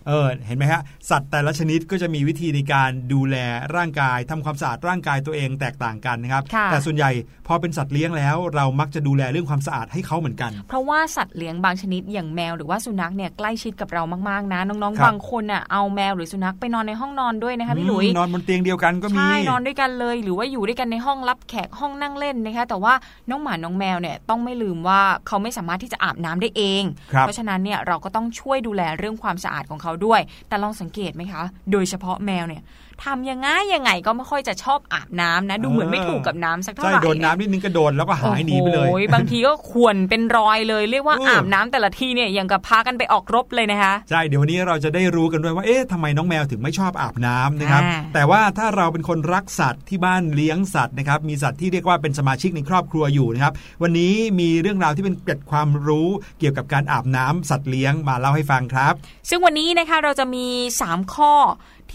[0.09, 3.37] เออเห็นไหมฮะสัตว์แต่ละชนิดก็จะมีวิธีในการดูแล
[3.77, 7.11] ร่างกายทำความสะอาดร่างกายตัวเองแตกต่างกันนะครับค่ะแต่ส่วนใหญ่
[7.47, 22.95] พอเป็นสัตว์เลี้ยงแล้วเรามักจะดูแลเรื่องความสะอาดให้เขาเหมือนกัน เพราะว่าสัตว์เลี้ยงบางชนิดอย่างแมวหรือว่าสุนัขเนี่ยใกล้ชิดกับเรามากๆนะน้องครับๆบางคนอะเอาแมวหรือสุนัขไปนอนในห้องนอนด้วยนะคะพี่หลุยอืมนอนบนเตียงเดียวกันก็มีใช่นอนด้วยกันเลย หรือว่าอยู่ด้วยกันในห้องรับแขกห้องนั่งเล่นนะคะ แต่ว่า
[23.31, 32.63] น้องหมาน้องแมวเนี่ยต้องไม่ลืมว่าเขาไม่สามารถที่จะอาบน้ำได้เองครับเพราะฉะนั้นเนี่ยเราก็ต้องช่วยดูแลเรื่องความสะอาดของเขาด้วย แต่ลองสังเกตไหมคะ โดยเฉพาะแมวเนี่ย
[33.05, 58.95] ทำยังไงยังไงก็ไม่ค่อยจะชอบอาบน้ำนะ ดูเหมือนไม่ถูกกับน้ำสักเท่าใช่ไหร่โดนน้ำนิดนึงก็โดนแล้วก็หายหนีไปเลยโอ้โบางทีก็ขวนเป็นรอยเลยเรียกว่าเออออาบน้ำแต่ละทีเนี่ยยังกับพากันไปออกรบเลยนะคะใช่เดี๋ยววันนี้เราจะได้รู้กันด้วยว่าเอ๊ะทำไมน้องแมวถึงไม่ชอบอาบน้ำนะครับอ่าแต่ว่าถ้าเราเป็นคนรักสัตว์ที่บ้านเลี้ยงสัตว์นะครับมีสัตว์ที่เรียกว่าเป็นสมาชิกในครอบครัวอยู่นะครับวันนี้มีเรื่องราวที่เป็นเกร็ดความรู้เกี่ยวกับการอาบน้ำสัตว์เลี้ยงมาเล่าให้ฟังครับ
[59.29, 60.47] ซึ่งวันนี้นะคะเราจะมี
[60.83, 61.35] 3 ข้อ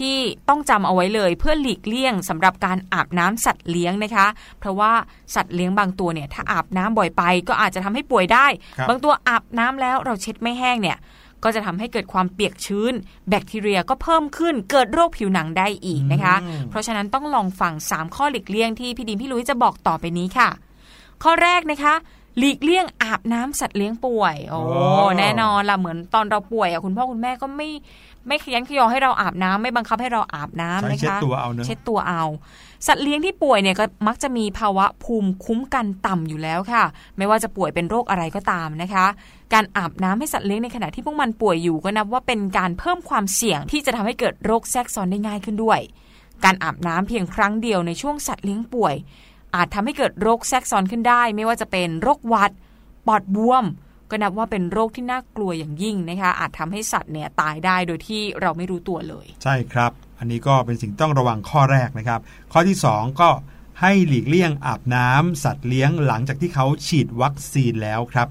[0.10, 0.16] ี่
[0.48, 4.26] ต้องจำเอาไว้เลยเพื่อหลีกเลี่ยงสำหรับการอาบน้ำสัตว์เลี้ยงนะคะ
[4.58, 4.92] เพราะว่า
[5.34, 8.46] สัตว์เลี้ยงบางตัวเนี่ยถ้าอาบน้ำบ่อยไป ก็อาจจะทำให้ป่วยได้
[8.78, 10.98] ครับบางตัวอาบน้ำแล้วเราเช็ดไม่แห้งเนี่ย
[11.44, 12.92] ก็จะทำให้เกิดความเปียกชื้น
[13.28, 20.48] แบคทีเรียก็เพิ่มขึ้นเกิดโรคผิวหนังได้อีกนะคะอืมเพราะฉะนั้นต้องลองฟัง 3 ข้อหลีกเลี่ยงที่พี่ดิมพี่ลุยจะบอกต่อไปนี้ค่ะ
[21.22, 21.94] ข้อแรกนะคะ
[22.38, 27.68] หลีกเลี่ยงอาบน้ำสัตว์เลี้ยงป่วย โอ้อ๋อแน่นอนล่ะเหมือนตอนเราป่วยอะคุณพ่อคุณแม่ก็ไม่
[28.28, 32.24] ไม่ขยันขยอให้เราอาบน้ำไม่บังคับให้เราอาบน้ำใช้นะคะเช็ดตัวเอาเนอะเช็ดตัวเอา
[32.86, 36.84] สัตว์เลี้ยงที่ป่วยเนี่ยก็มักจะมีภาวะภูมิคุ้มกันต่ำอยู่แล้วค่ะ
[37.18, 39.06] ไม่ว่าจะป่วยเป็นโรคอะไรก็ตามนะคะ
[39.52, 45.80] การอาบน้ำให้สัตว์เลี้ยงในขณะที่พวกมันป่วยอยู่ก็นับว่าเป็นการเพิ่มความเสี่ยงที่จะทำให้เกิดโรคแทรกซ้อนได้ง่ายขึ้นด้วย
[46.44, 48.94] การอาบน้ำเพียงครั้งเดียวในช่วงสัตว์เลี้ยงป่วย
[49.54, 52.52] อาจทำให้เกิดโรคแทรกซ้อนขึ้นได้ ไม่ว่าจะเป็นโรคหวัด
[53.06, 53.64] ปอดบวม
[54.10, 62.20] ก็นับว่าเป็นโรคที่น่ากลัวอย่างยิ่งนะคะอาจทำให้สัตว์เนี่ยตายได้โดยที่เราไม่รู้ตัวเลย ใช่ครับ อันนี้ก็เป็นสิ่งต้องระวังข้อแรกนะครับ
[62.52, 63.30] ข้อที่ 2 ก็
[63.80, 68.28] ให้หลีกเลี่ยงอาบน้ำสัตว์เลี้ยงหลังจากที่เขาฉีดวัคซีนแล้วครับ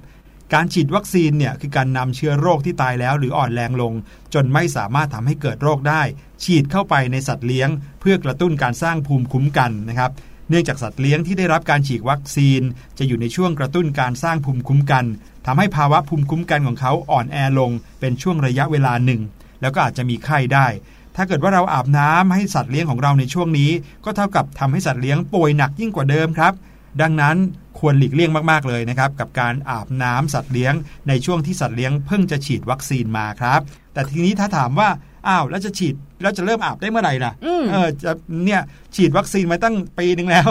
[0.54, 3.94] การฉีดวัคซีนเนี่ยคือการนำเชื้อโรคที่ตายแล้วหรืออ่อนแรงลง
[4.34, 6.02] จนไม่สามารถทำให้เกิดโรคได้
[6.44, 10.12] ฉีดเข้าไปในสัตว์เลี้ยง เพื่อกระตุ้นการสร้างภูมิคุ้มกันนะครับ
[10.50, 12.62] เนื่องจากสัตว์เลี้ยงที่ได้รับการฉีดวัคซีน
[12.98, 15.06] จะอยู่ในช่วงกระตุ้นการสร้างภูมิคุ้มกัน
[15.46, 19.22] ทำให้ภาวะภูมิคุ้มกันของเขาอ่อนแอลง เป็นช่วงระยะเวลาหนึ่ง
[19.62, 20.68] แล้วก็อาจจะมีไข้ได้
[21.16, 23.72] ถ้าเกิดว่าเราอาบน้ำให้สัตว์เลี้ยงของเราในช่วงนี้
[24.06, 26.54] ก็เท่ากับทำให้สัตว์เลี้ยงป่วยหนักยิ่งกว่าเดิมครับ
[27.02, 27.36] ดังนั้น
[27.80, 30.74] ควรหลีกเลี่ยงมาก ๆ เลยนะครับ กับการอาบน้ำสัตว์เลี้ยง
[31.08, 33.62] ในช่วงที่สัตว์เลี้ยงเพิ่งจะฉีดวัคซีนมาครับ
[33.94, 34.90] แต่ทีนี้ถ้าถามว่า
[35.28, 38.12] อ้าวแล้วจะฉีด แล้วจะเริ่มอาบได้เมื่อไหร่ล่ะอืมเออจะ
[38.46, 38.62] เนี่ย
[38.96, 40.48] ฉีดวัคซีนมาตั้งปีหนึ่งแล้ว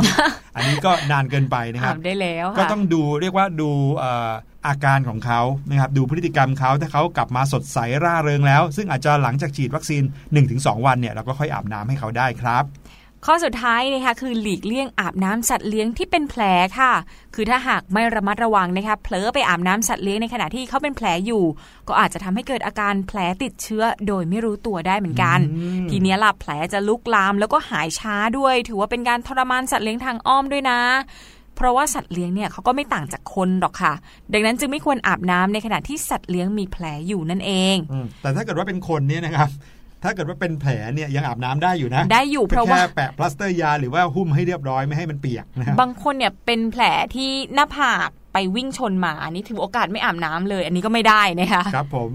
[0.56, 4.30] อันนี้ก็นานเกินไปนะคอารับบได้แล้วค่ะก็ต้องดูเรียกว่าดูเอ่อ
[4.66, 10.02] อาการของเขานะครับดูพฤติกรรมเขาถ้าเขากลับมาสดใสร่าเริงแล้ว ซึ่งอาจจะหลังจากฉีดวัคซีน
[10.44, 12.64] 1-2 วันเนี่ยเราก็ค่อยอาบน้ำให้เขาได้ครับ
[13.28, 16.42] ข้อสุดท้ายนะคะคือหลีกเลี่ยงอาบน้ำสัตว์เลี้ยงที่เป็นแผล
[16.78, 16.92] ค่ะ
[17.34, 21.44] คือถ้าหากไม่ระมัดระวังนะคะเผลอไปอาบน้ำสัตว์เลี้ยงในขณะที่เขาเป็นแผลอยู่
[21.88, 30.80] ก็อาจจะทำให้เกิดอาการแผลติดเชื้อโดยไม่รู้ตัวได้เหมือนกันอืมทีเนี้ยล่ะแผลจะลุกลามแล้วก็หายช้าด้วย ถือว่าเป็นการทรมานสัตว์เลี้ยงทางอ้อมด้วยนะ
[31.56, 33.92] เพราะว่าสัตว์เลี้ยงเนี่ยเขาก็ไม่ต่างจากคนหรอกค่ะ
[34.32, 39.48] ดังนั้นจึงไม่ควรอาบน้ำในขณะที่สัตว์เลี้ยงมีแผลอยู่นั่นเองอืมแต่ถ้าเกิดว่าเป็นคนเนี่ยนะครับ
[40.02, 46.82] ถ้าเกิดว่าเป็นแผลเนี่ยยังอาบน้ำได้อยู่นะ ได้อยู่เพราะว่าแค่แปะพลาสเตอร์ยาหรือว่าหุ้มให้เรียบร้อยไม่ให้มันเปียกนะครับบางคนเนี่ยเป็นแผล
[47.14, 52.10] ที่หน้าผากไปวิ่งชนมาอันนี้ถือโอกาสไม่อาบน้ำเลย อันนี้ก็ไม่ได้นะคะครับผม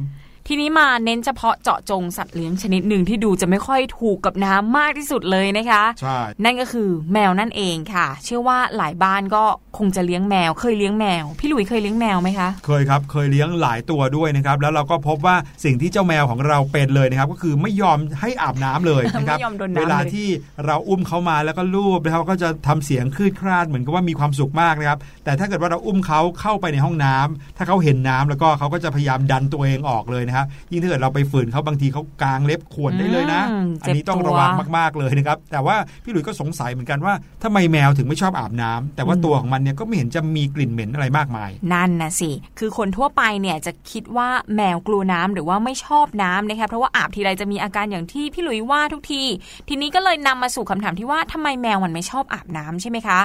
[0.51, 9.43] ทีทีนี้มาเน้นเฉพาะเจาะจงสัตว์เลี้ยงชนิดหนึ่งที่ดูจะไม่ค่อยถูกกับน้ำมากที่สุดเลยนะคะใช่นั่นก็คือแมวนั่นเองค่ะ เชื่อว่าหลายบ้านก็
[9.77, 15.35] คงจะเลี้ยงแมว เคยเลี้ยงแมว พี่หลุยเคยเลี้ยงแมวไหมคะ เคยครับเคยเลี้ยงหลายตัวด้วยนะครับ แล้วเราก็พบว่า
[15.65, 20.27] สิ่งที่เจ้าแมวของเราเป็นเลยนะครับ ก็คือไม่ยอมให้อาบน้ำเลยนะครับไม่ยอมโดนน้ำเวลาเลยที่
[20.65, 30.40] เราอุ้มเขามาแล้วก็ลูบแล้วเขาก็จะทำเสียงคลืดคลาดเหมือนกับว่ามีความสุขมากนะครับ แต่ถ้าเกิดว่าเราอุ้มเขาเข้าไปในห้องน้ำถ้าเขาเห็นน้ำแล้วก็เขาก็จะพยายามดันตัวเองออกเลยนะครับ
[30.71, 37.13] ยิ่งถ้าเกิดเราไปฝืนเขาบางทีเขากางเล็บข่วนได้เลยนะอืมอันนี้เจ็บตัวต้องระวังมากๆเลยนะครับ แต่ว่าพี่หลุยส์ก็สงสัยเหมือนกันว่า
[37.43, 49.23] ทำไมแมวถึงไม่ชอบอาบน้ำแต่ว่าตัวของมันเนี่ยก็ไม่เห็นจะมีกลิ่นเหม็นอะไรมากมาย นั่นนะสิ คือคนทั่วไปเนี่ยจะคิดว่าแมวกลัวน้ำหรือว่าไม่ชอบน้ำนะคะเพราะว่าอาบทีไรจะมีอาการอย่างที่พี่หลุยว่าทุกที
[49.67, 53.19] ทีนี้ก็เลยนำมาสู่คำถามที่ว่าทำไมแมวมันไม่ชอบอาบน้ำใช่ไหมคะ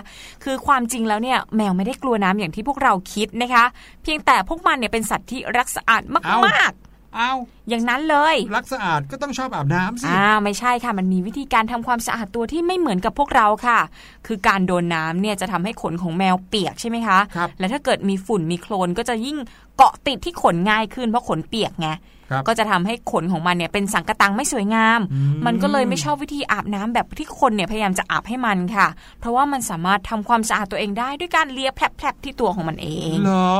[0.44, 3.64] คือความจริงแล้วเนี่ยแมวไม่ได้กลัวน้ำอย่างที่พวกเราคิดนะคะ
[4.02, 6.72] เพียงแต่พวกมันเนี่ยเป็นสัตว์ที่รักสะอาดเอ้ามาก
[7.18, 13.78] อ้าวๆอย่างนั้นเลยรักสะอาดก็ต้องชอบอาบน้ำสิอ่าไม่ใช่ค่ะมันมีวิธีการทำความสะอาดตัวที่ไม่เหมือนกับพวกเราค่ะ
[14.26, 19.36] คือการโดนน้ำเนี่ยจะทำให้ขนของแมวเปียกใช่ไหมคะครับและถ้าเกิดมีฝุ่นมีโคลนก็จะยิ่ง
[19.76, 22.00] เกาะติดที่ขนง่ายขึ้นเพราะขนเปียกไงครับ
[22.46, 28.86] ก็จะทำให้ขนของมันเนี่ยเป็นสังกะตังไม่สวยงามอืมมันก็เลยไม่ชอบวิธีอาบน้ำแบบที่คนเนี่ยพยายามจะอาบให้มันค่ะ
[29.20, 33.56] เพราะว่ามันสามารถทำความสะอาดตัวเองได้ด้วยการเลียแผลบๆที่ตัวของมันเองเหรอ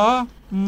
[0.54, 0.62] อื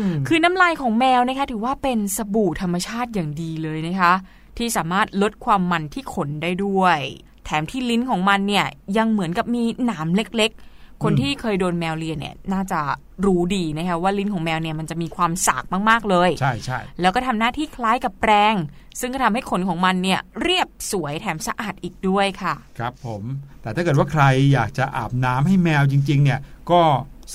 [0.00, 4.12] มคือน้ำลายของแมวนะคะถือว่าเป็นสบู่ธรรมชาติอย่างดีเลยนะคะ
[4.56, 6.98] ที่สามารถลดความมันที่ขนได้ด้วย
[7.44, 8.66] แถมที่ลิ้นของมันเนี่ย
[8.96, 12.80] ยังเหมือนกับมีหนามเล็กๆ คนที่เคยโดนแมวเลียเนี่ยน่าจะ
[13.26, 18.54] รู้ดีนะคะว่าลิ้นของแมวเนี่ยมันจะมีความสากมากๆเลยใช่ใช่แล้วก็ทำหน้าที่คล้ายกับแปรง
[19.00, 23.22] ซึ่งก็ทำให้ขนของมันเนี่ยเรียบสวยแถมสะอาดอีกด้วยค่ะ ครับผม
[23.62, 26.40] แต่ถ้าเกิดว่าใครอยากจะอาบน้ำให้แมวจริง ๆ เนี่ย
[26.70, 26.80] ก็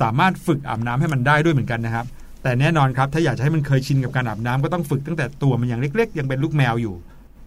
[0.01, 2.05] สามารถฝึกอาบน้ำให้มันได้ด้วยเหมือนกันนะครับ
[2.43, 6.95] แต่แน่นอนครับถ้าอยากจะให้มันเคยชินกับการอาบน้ำก็ต้องฝึกตั้งแต่ตัวมันยังเล็ก ๆ ยังเป็นลูกแมวอยู่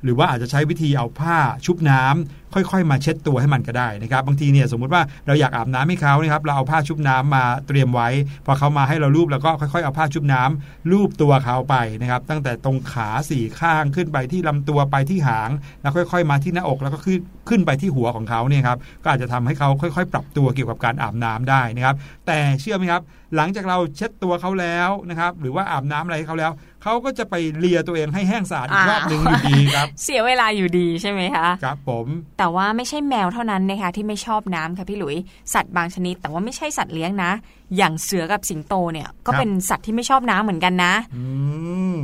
[0.06, 1.36] หรือว่าอาจจะใช้วิธีเอาผ้า
[1.66, 8.08] ชุบน้ำค่อยๆ มาเช็ดตัวให้มันก็ได้นะครับ บางทีเนี่ยสมมุติว่าเราอยากอาบน้ำให้เขานะครับเราเอาผ้าชุบน้ำมาเตรียมไว้
[8.46, 15.50] พอเขามาให้เราลูบแล้วก็ค่อยๆ เอาผ้าชุบน้ำลูบตัวเขาไปนะครับ ตั้งแต่ตรงขาสี่ข้างขึ้นไปที่ลำตัวไปที่หาง
[15.82, 21.96] แล้วค่อยๆ มาที่หน้าอกแล้วก็ขึ้นขึ้นไปที่หัวของเขาเนี่ยครับก็อาจจะทำให้เขาค่อยๆ ปรับตัวเกี่ยวกับการอาบน้ำได้นะครับ
[22.26, 23.02] แต่เชื่อไหมครับ
[23.36, 26.52] หลังจากเราเช็ดตัวเขาแล้วนะครับ หรือว่าอาบน้ำอะไรให้เขาแล้ว
[26.88, 32.06] เขาก็จะไปเลียตัวเองให้แห้งสะอาดอีกรอบหนึ่งอยู่ดีครับ เสียเวลาอยู่ดีใช่ไหมคะครับผม
[32.38, 35.16] แต่ว่าไม่ใช่แมวเท่านั้นนะคะที่ไม่ชอบน้ำค่ะพี่หลุย
[35.54, 37.30] สัตว์บางชนิด แต่ว่าไม่ใช่สัตว์เลี้ยงนะ
[37.76, 41.24] อย่างเสือกับสิงโตเนี่ย ก็เป็นสัตว์ที่ไม่ชอบน้ำเหมือนกันนะอื
[41.96, 41.98] ม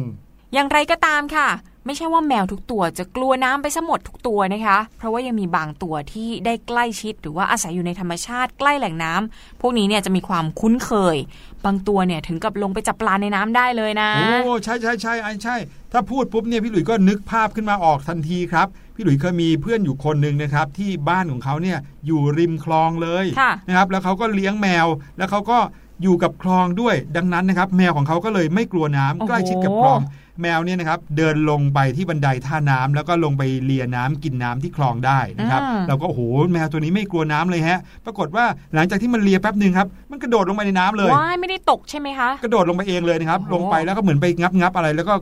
[0.54, 1.48] อย่างไรก็ตามค่ะ
[1.86, 11.16] ไม่ใช่ว่าแมวทุกตัวจะกลัวน้ำไปซะหมดทุกตัวนะคะ เพราะว่ายังมีบางตัวที่ได้ใกล้ชิด หรือว่าอาศัยอยู่ในธรรมชาติใกล้แหล่งน้ำพวกนี้เนี่ยจะมีความคุ้นเคย
[11.64, 14.10] บางตัวเนี่ยถึงกับลงไปจับปลาในน้ำได้เลยนะ
[14.44, 15.56] โอ้ใช่ใช่ใช่ไอ้ใช่
[15.92, 24.86] ถ้าพูดปุ๊บเนี่ยพี่หลุยส์ก็นึกภาพขึ้นมาออกทันทีครับ พี่หลุยส์เคยมีเพื่อนอยู่คนหนึ่งนะครับ ที่บ้านของเขาเนี่ยอยู่ริมคลองเลยค่ะนะครับ แล้วเขาก็เลี้ยงแมว
[25.18, 25.58] แล้วเขาก็
[26.02, 30.00] อยู่กับคลองด้วย ดังนั้นนะครับ แมวของเขาก็เลยไม่กลัวน้ำโอ้โหใกล้ชิดกับคลอง
[30.40, 36.22] แมวเนี่ยนะครับเดินลงไปที่บันไดท่าน้ำแล้วก็ลงไปเลียน้ำกินน้ำที่คลองได้นะครับอืมเราก็โอ้โห
[36.52, 45.14] แมวตัวนี้ไม่กลัวน้ำเลยฮะ ปรากฏว่าหลังจากที่มันเลียแป๊บหนึ่งครับมันกระโดดลงไปในน้ำเลยว่ายไม่ได้ตกใช่ไหมคะกระโดดลงไปเองเลยนะครับโอ้โหลงไปแล้วก็เหมือนไปงับงับอะไรแล้วก็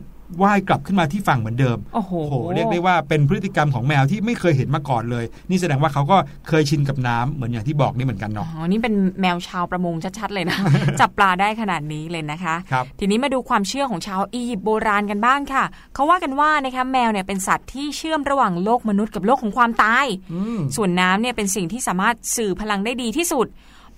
[0.43, 6.17] ว่ายกลับขึ้นมาที่ฝั่งเหมือนเดิมโอ้โหโอ้โห เรียกได้ว่าเป็นพฤติกรรมของแมวที่ไม่เคยเห็นมาก่อนเลย นี่แสดงว่าเขาก็
[6.49, 10.59] เคยชินกับน้ำเหมือนอย่างที่บอกนี่เหมือนกันอ๋เนาะอนี่เป็นแมวชาวประมงชัดๆเลยนะ
[11.01, 15.65] จับปลาได้ขนาดนี้เลยนะคะครับทีนี้มาดูความเชื่อของชาวอียิปต์โบราณกันบ้างค่ะ
[15.95, 23.47] เขาว่ากันว่านะคะแมวเนี่ยเป็นสัตว์ที่เชื่อมระหว่างโลกมนุษย์กับโลกของความตายอืมส่วนน้ำเนี่ยเป็นสิ่งที่สามารถสื่อพลังได้ดีที่สุด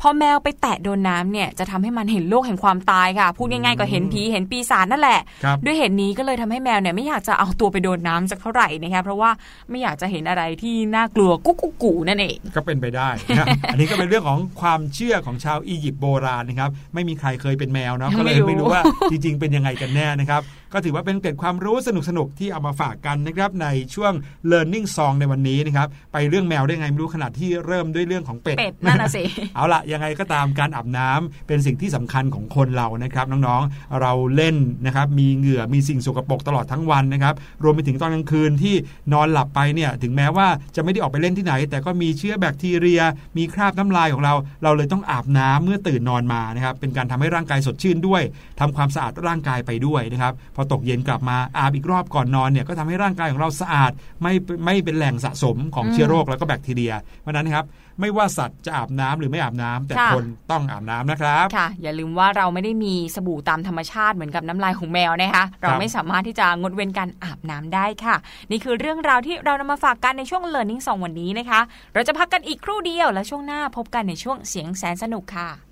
[0.00, 9.30] พอแมวไปแตะโดนน้ำเนี่ยจะทำให้มันเห็นโลกแห่งความตายค่ะ พูดง่ายๆก็เห็นผีเห็นปีศาจนั่นแหละครับด้วยเหตุนี้ก็เลยทำให้แมวเนี่ยไม่อยากจะเอาตัวไปโดนน้ำสักเท่าไหร่นะคะเพราะว่า
[9.70, 21.76] ไม่อยากจะเห็นอะไรที่น่ากลัวกุ๊กกุ๊กกูนั่นเองก็เป็นไปได้นะครับอันนี้ก็เป็นเรื่องของความเชื่อของชาวอียิปต์โบราณนะครับไม่มีใครเคยเป็นแมวเนาะยังก็ไม่เลยรู้ไม่รู้ว่าจริงๆเป็นยังไงกันแน่นะครับ ก็ถือว่าเป็นเกร็ดความรู้
[22.08, 24.12] สนุกๆที่เอามาฝากกันนะครับในช่วง
[24.50, 29.22] learning song ในวันนี้นะครับไปเรื่องแมวได้ไงไม่รู้ขนาดที่เริ่มด้วยเรื่องของเป็ดเป็ดนั่นน่ะสิ
[29.54, 34.56] เอาละยังไงก็ตามการอาบน้ำเป็นสิ่งที่สำคัญของคนเรานะครับน้องๆเราเล่น
[34.86, 38.74] นะครับมีเหงื่อมีสิ่งสกปรกตลอดทั้งวันนะครับรวมไปถึงตอนกลางคืนที่
[39.12, 43.00] นอนหลับไปเนี่ยถึงแม้ว่าจะไม่ได้ออกไปเล่นที่ไหน แต่ก็มีเชื้อแบคทีเรีย
[43.38, 48.22] มีคราบน้ำลายของเรา เราเลยต้องอาบน้ำเมื่อตื่นนอนมานะครับเป็นการทำให้ร่างกายสดชื่นด้วย
[48.60, 53.92] ทำความสะอาดร่างกายไปด้วยนะครับพออตกเย็นกลับมาอาบอีกรอบก่อนนอนเนี่ยก็ทำให้ร่างกายของเราสะอาด
[54.22, 54.32] ไม่
[54.64, 57.66] ไม่เป็นแหล่งสะสมของเชื้อโรคแล้วก็แบคทีเรีย เพราะนั้นครับ
[58.00, 68.16] ไม่ว่าสัตว์จะอาบน้ำหรือไม่อาบน้ำ แต่คนต้องอาบน้ำนะครับค่ะ อย่าลืมว่าเราไม่ได้มีสบู่ตามธรรมชาติเหมือนกับน้ำลายของแมวนะคะ เราไม่สามารถที่จะงดเว้นการอาบน้ำได้ค่ะ
[68.50, 71.60] นี่คือเรื่องราวที่เรานำมาฝากกันในช่วง Learning 2 วันนี้นะคะ
[71.94, 75.71] เราจะพักกันอีกครู่เดียวและช่วงหน้าพบกันในช่วงเสียงแสนสนุกค่ะ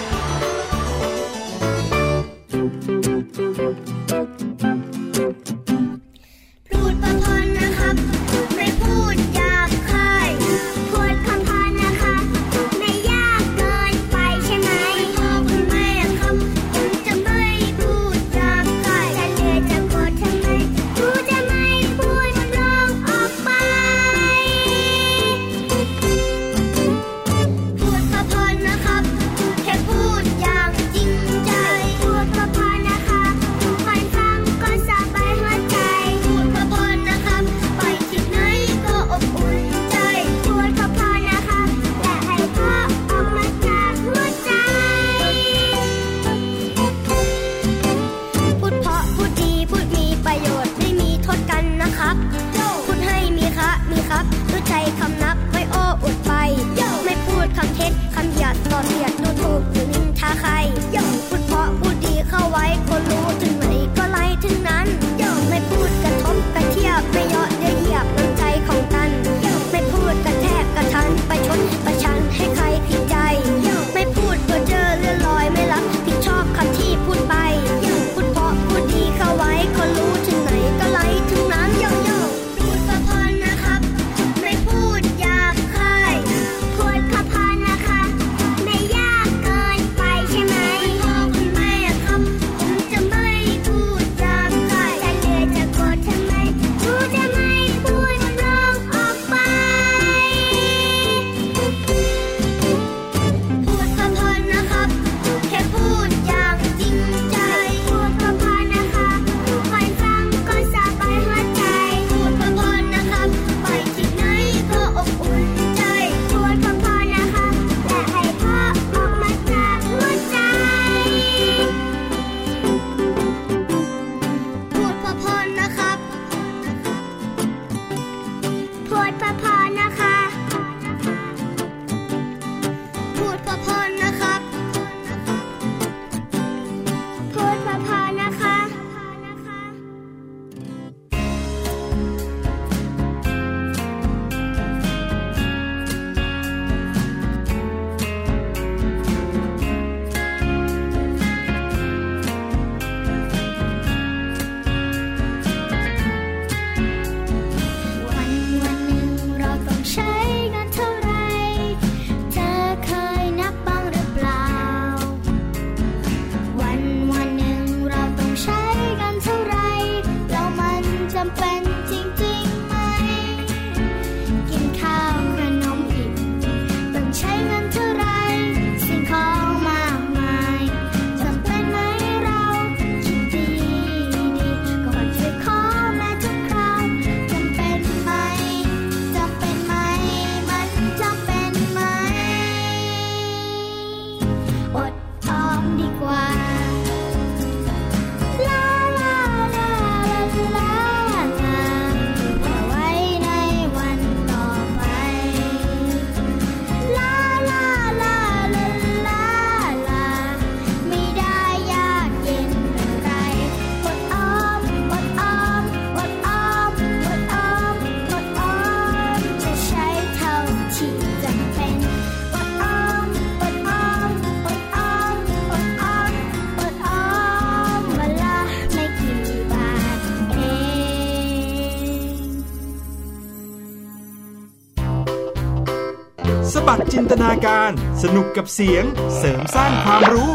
[237.11, 237.71] ตนาการ
[238.03, 238.83] สนุกกับเสียง
[239.17, 240.31] เสริมสร้างความรู้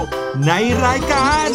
[0.47, 0.53] ใน
[0.85, 1.49] รายการ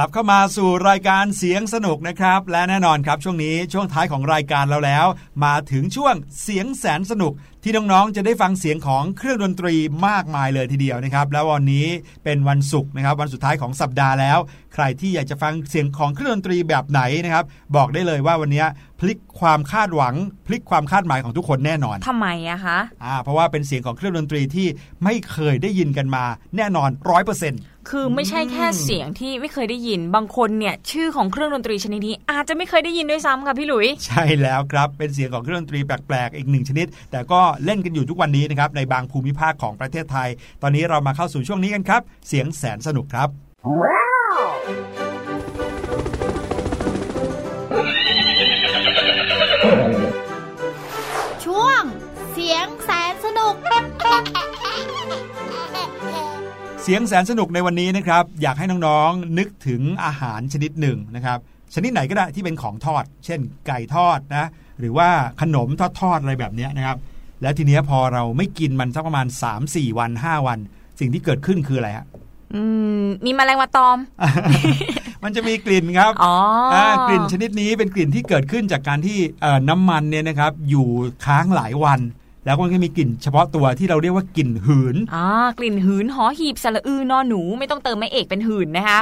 [0.00, 5.06] ลับเข้ามาสู่รายการเสียงสนุกนะครับ และแน่นอนครับช่วงนี้ช่วงท้ายของรายการเราแล้ว
[5.44, 7.32] มาถึงช่วงเสียงแสนสนุก
[7.62, 9.74] ที่น้องๆจะได้ฟังเสียงของเครื่องดนตรี
[10.06, 11.86] มากมายเลยทีเดียวนะครับ แล้ววันนี้
[12.24, 14.38] เป็นวันศุกร์นะครับ วันสุดท้ายของสัปดาห์แล้ว
[14.74, 17.44] ใครที่อยากจะฟังเสียงของเครื่องดนตรีแบบไหนนะครับ
[17.76, 18.64] บอกได้เลยว่าวันนี้
[19.00, 20.14] พลิกความคาดหวัง
[20.46, 24.66] พลิกความคาดหมายของทุกคนแน่นอนทำไมอะคะอ่าเพราะว่าเป็นเสียงของเครื่องดนตรีที่
[25.04, 26.24] ไม่เคยได้ยินกันมา
[26.56, 40.28] แน่นอนร้อยเปอร์เซ็นต์ คือไม่ใช่แค่เสียงที่ไม่เคยได้ยิน บางคนเนี่ยชื่อของเครื่องดนตรีชนิดนี้ อาจจะไม่เคยได้ยินด้วยซ้ำค่ะพี่หลุย ใช่แล้วครับ เป็นเสียงของเครื่องดนตรีแปลกๆ อีกหนึ่งชนิด แต่ก็เล่นกันอยู่ทุกวันนี้นะครับในบางภูมิภาคของประเทศไทย
[40.62, 43.28] ตอนนี้เรามาเข้าสู่ช่วงนี้กันครับ เสียงแสนสนุกครับ
[51.44, 51.82] ช่วง
[52.32, 61.38] เสียงแสนสนุกเสียงแสนสนุกในวันนี้นะครับ อยากให้น้องๆ นึกถึงอาหารชนิดหนึ่งนะครับ
[61.74, 65.08] ชนิดไหนก็ได้ที่เป็นของทอด เช่น ไก่ทอดนะ หรือว่า
[65.40, 65.68] ขนม
[66.00, 66.98] ทอดๆอะไรแบบเนี้ยนะครับ
[67.42, 69.26] แล้วทีเนี้ยพอเราไม่กินมันสักประมาณ
[69.62, 70.58] 3-4 วัน 5 วัน
[71.00, 72.06] สิ่งที่เกิดขึ้นคืออะไรฮะ
[72.54, 72.62] อื
[73.02, 73.98] มมีแมลงมาตอม
[75.24, 76.36] มันจะมีกลิ่นครับอ๋อ
[76.74, 80.86] อ่ากลิ่นชนิดนี้เป็นกลิ่นที่เกิดขึ้นจากการที่เอ่อน้ำมันเนี่ยนะครับ อยู่
[81.26, 82.00] ค้างหลายวัน
[82.44, 85.26] แล้วก็มันก็มีกลิ่นเฉพาะตัวที่เราเรียกว่ากลิ่นหืนอ่า
[85.58, 88.98] กลิ่นหืนหอหีบสระอือนอหนูไม่ต้องเติมไม่เอกเป็นหืนนะคะ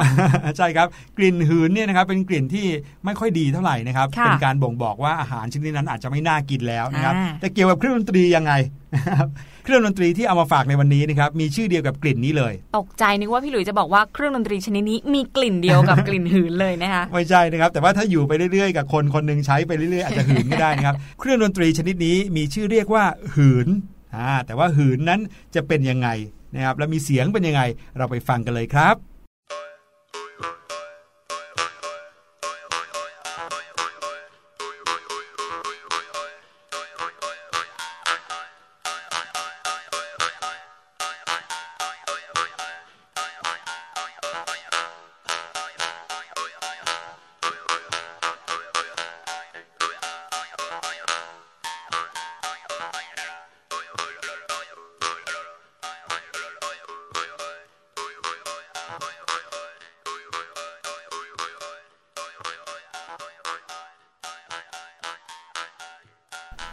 [0.57, 0.87] ใช่ครับ
[1.19, 2.67] กลิ่นหืนเนี่ยนะครับเป็นกลิ่นที่
[3.05, 8.53] ไม่ค่อยดีเท่าไหร่นะครับค่ะเป็นการบ่งบอกว่าอาหารชนิดนั้นอาจจะไม่น่ากินแล้วนะครับอ่าแต่เกี่ยวกับเครื่องดนตรียังไง
[8.95, 9.29] นะครับ
[9.69, 23.05] เครื่องดนตรีที่เอามาฝากในวันนี้นะครับมีชื่อเดียวกับกลิ่นนี้เลย ตกใจนึกว่าพี่หลุยจะบอกว่าเครื่องดนตรีชนิดนี้มีกลิ่นเดียวกับกลิ่นหืนเลยนะคะไม่ใช่นะครับ แต่ว่าถ้าอยู่ไปเรื่อยๆ กับคนคนหนึ่งใช้ไปเรื่อยๆอาจจะหืนก็ได้นะครับ เครื่องดนตรีชนิดนี้มีชื่อเรียกว่า
[23.35, 23.69] หืน
[24.17, 25.21] อ่าแต่ว่าหืนนั้น
[25.55, 26.09] จะเป็นยังไง
[26.55, 27.63] นะครับแล้วมีเสียงเป็นยังไง
[27.99, 29.18] เราไปฟังกันเลยครับ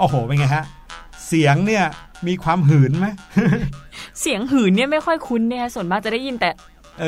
[0.07, 0.65] อ้โหเป็นไงฮะ
[1.27, 1.83] เสียงเนี่ย
[2.27, 3.07] มีความหืนไหม
[4.21, 6.49] เสียงหืนเนี่ยไม่ค่อยคุ้นเนะคะส่วนมากจะได้ยินแต่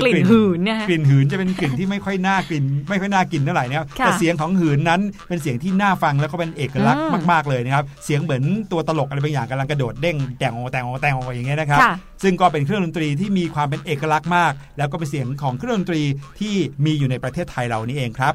[0.01, 16.01] กลิ่นหืนเนี่ยฮะกลิ่นหืนจะเป็นกลิ่นที่ไม่ค่อยน่ากลิ่น ไม่ค่อยน่ากินเท่าไหร่นะครับค่ะแต่เสียงของหืนนั้นเป็นเสียงที่น่าฟังแล้วก็เป็นเอกลักษณ์อืมมากๆเลยนะครับเสียงเหมือนตัวตลกอะไรบางอย่างกำลังกระโดดเด้งแต่งโอแต่งโอแต่งโออย่างเงี้ยนะครับค่ะซึ่งก็เป็นเครื่องดนตรีที่มีความเป็นเอกลักษณ์มาก แล้วก็เป็นเสียงของเครื่องดนตรี
[16.39, 18.33] ที่มีอยู่ในประเทศไทยเรานี่เองครับ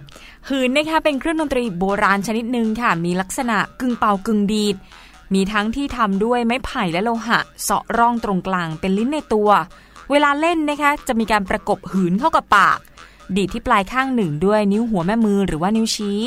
[0.49, 4.77] หืนนะคะเป็นเครื่องดนตรีโบราณชนิดหนึ่งค่ะ มีลักษณะกึ่งเป่ากึ่งดีด
[5.35, 9.51] มีทั้งที่ทำด้วยไม้ไผ่และโลหะเสาะร่องตรงกลางเป็นลิ้นในตัว
[10.13, 12.79] เวลาเล่นนะคะจะมีการประกบหืนเข้ากับปาก
[13.37, 16.21] ดีดที่ปลายข้างหนึ่งด้วยนิ้วหัวแม่มือหรือว่านิ้วชี้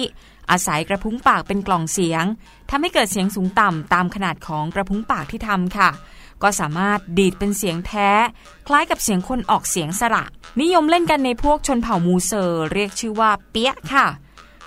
[0.51, 2.23] อาศัยกระพุ้งปากเป็นกล่องเสียง
[2.69, 5.89] ทำให้เกิดเสียงสูงต่ำตามขนาดของกระพุ้งปากที่ทำค่ะ
[6.43, 8.09] ก็สามารถดีดเป็นเสียงแท้
[8.67, 10.23] คล้ายกับเสียงคนออกเสียงสระ
[10.61, 14.05] นิยมเล่นกันในพวกชนเผ่ามูเซอร์เรียกชื่อว่าเปียะค่ะ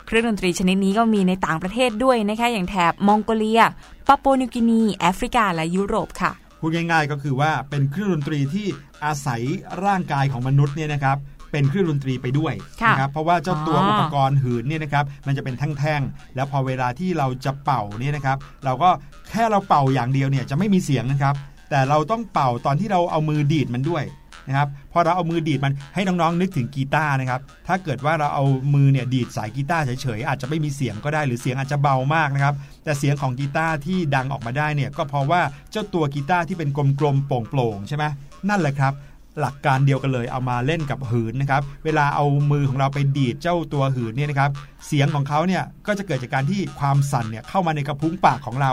[0.06, 3.62] เครื่องดนตรีชนิดนี้ก็มีในต่างประเทศด้วยนะคะอย่างแถบมองโกเลีย
[4.06, 8.66] ปาปัวนิวกินี แอฟริกาและยุโรปค่ะ พูดง่ายๆ ก็คือว่าเป็นเครื่องดนตรีที่
[9.04, 9.42] อาศัย
[9.84, 11.18] ร่างกายของมนุษย์เนี่ยนะครับ
[11.52, 18.90] เป็นเครื่องดนตรีไปด้วยค่ะนะครับเพราะว่าเจ้าตัวอ๋ออุอุปกรณ์หืนเนี่ยนะครับมันจะเป็นแท่งๆแล้วพอเวลาที่เราจะเป่าเนี่ยนะครับ เราก็
[19.30, 21.34] แค่เราเป่าอย่างเดียวเนี่ยจะไม่มีเสียงนะครับ
[21.70, 24.04] แต่เราต้องเป่าตอนที่เราเอามือดีดมันด้วย
[24.48, 28.44] นะครับพอเราเอามือดีดมันให้น้องๆนึกถึงกีตาร์นะครับถ้าเกิดว่าเราเอา
[28.74, 35.40] มือเนี่ยดีดสายกีตาร์เฉยๆอาจจะไม่มีเสียงก็ได้หรือเสียงอาจจะเบามากนะครับแต่เสียงของกีตาร์ที่ดังออกมาได้เนี่ยก็เพราะว่า
[35.70, 36.68] เจ้าตัวกีตาร์ที่เป็น
[37.00, 38.04] กลมๆโปร่งๆใช่ไหม
[38.48, 38.94] นั่นแหละครับ
[39.40, 44.50] หลักการเดียวกันเลยเอามาเล่นกับหืนนะครับ เวลาเอามือของเราไปดีดเจ้าตัวหืนเนี่ยนะครับ
[44.86, 48.72] เสียงของเขาเนี่ยก็จะเกิดจากการที่ความสั่นเนี่ยเข้ามาในกระพุ้งปากของเรา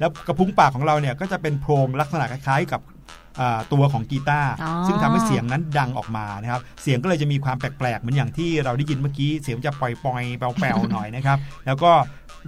[0.00, 2.80] แล้วกระพุ้งปากของเราเนี่ยก็จะเป็นโพรงลักษณะคล้ายๆกับ
[3.72, 11.92] ตัวของกีตาร์อ๋อซึ่งทำให้เสียงนั้นดังออกมานะครับ เสียงก็เลยจะมีความแปลกๆ เหมือนอย่างที่เราได้ยินเมื่อกี้ เสียงจะปล่อยๆแปลวๆหน่อยนะครับ แล้วก็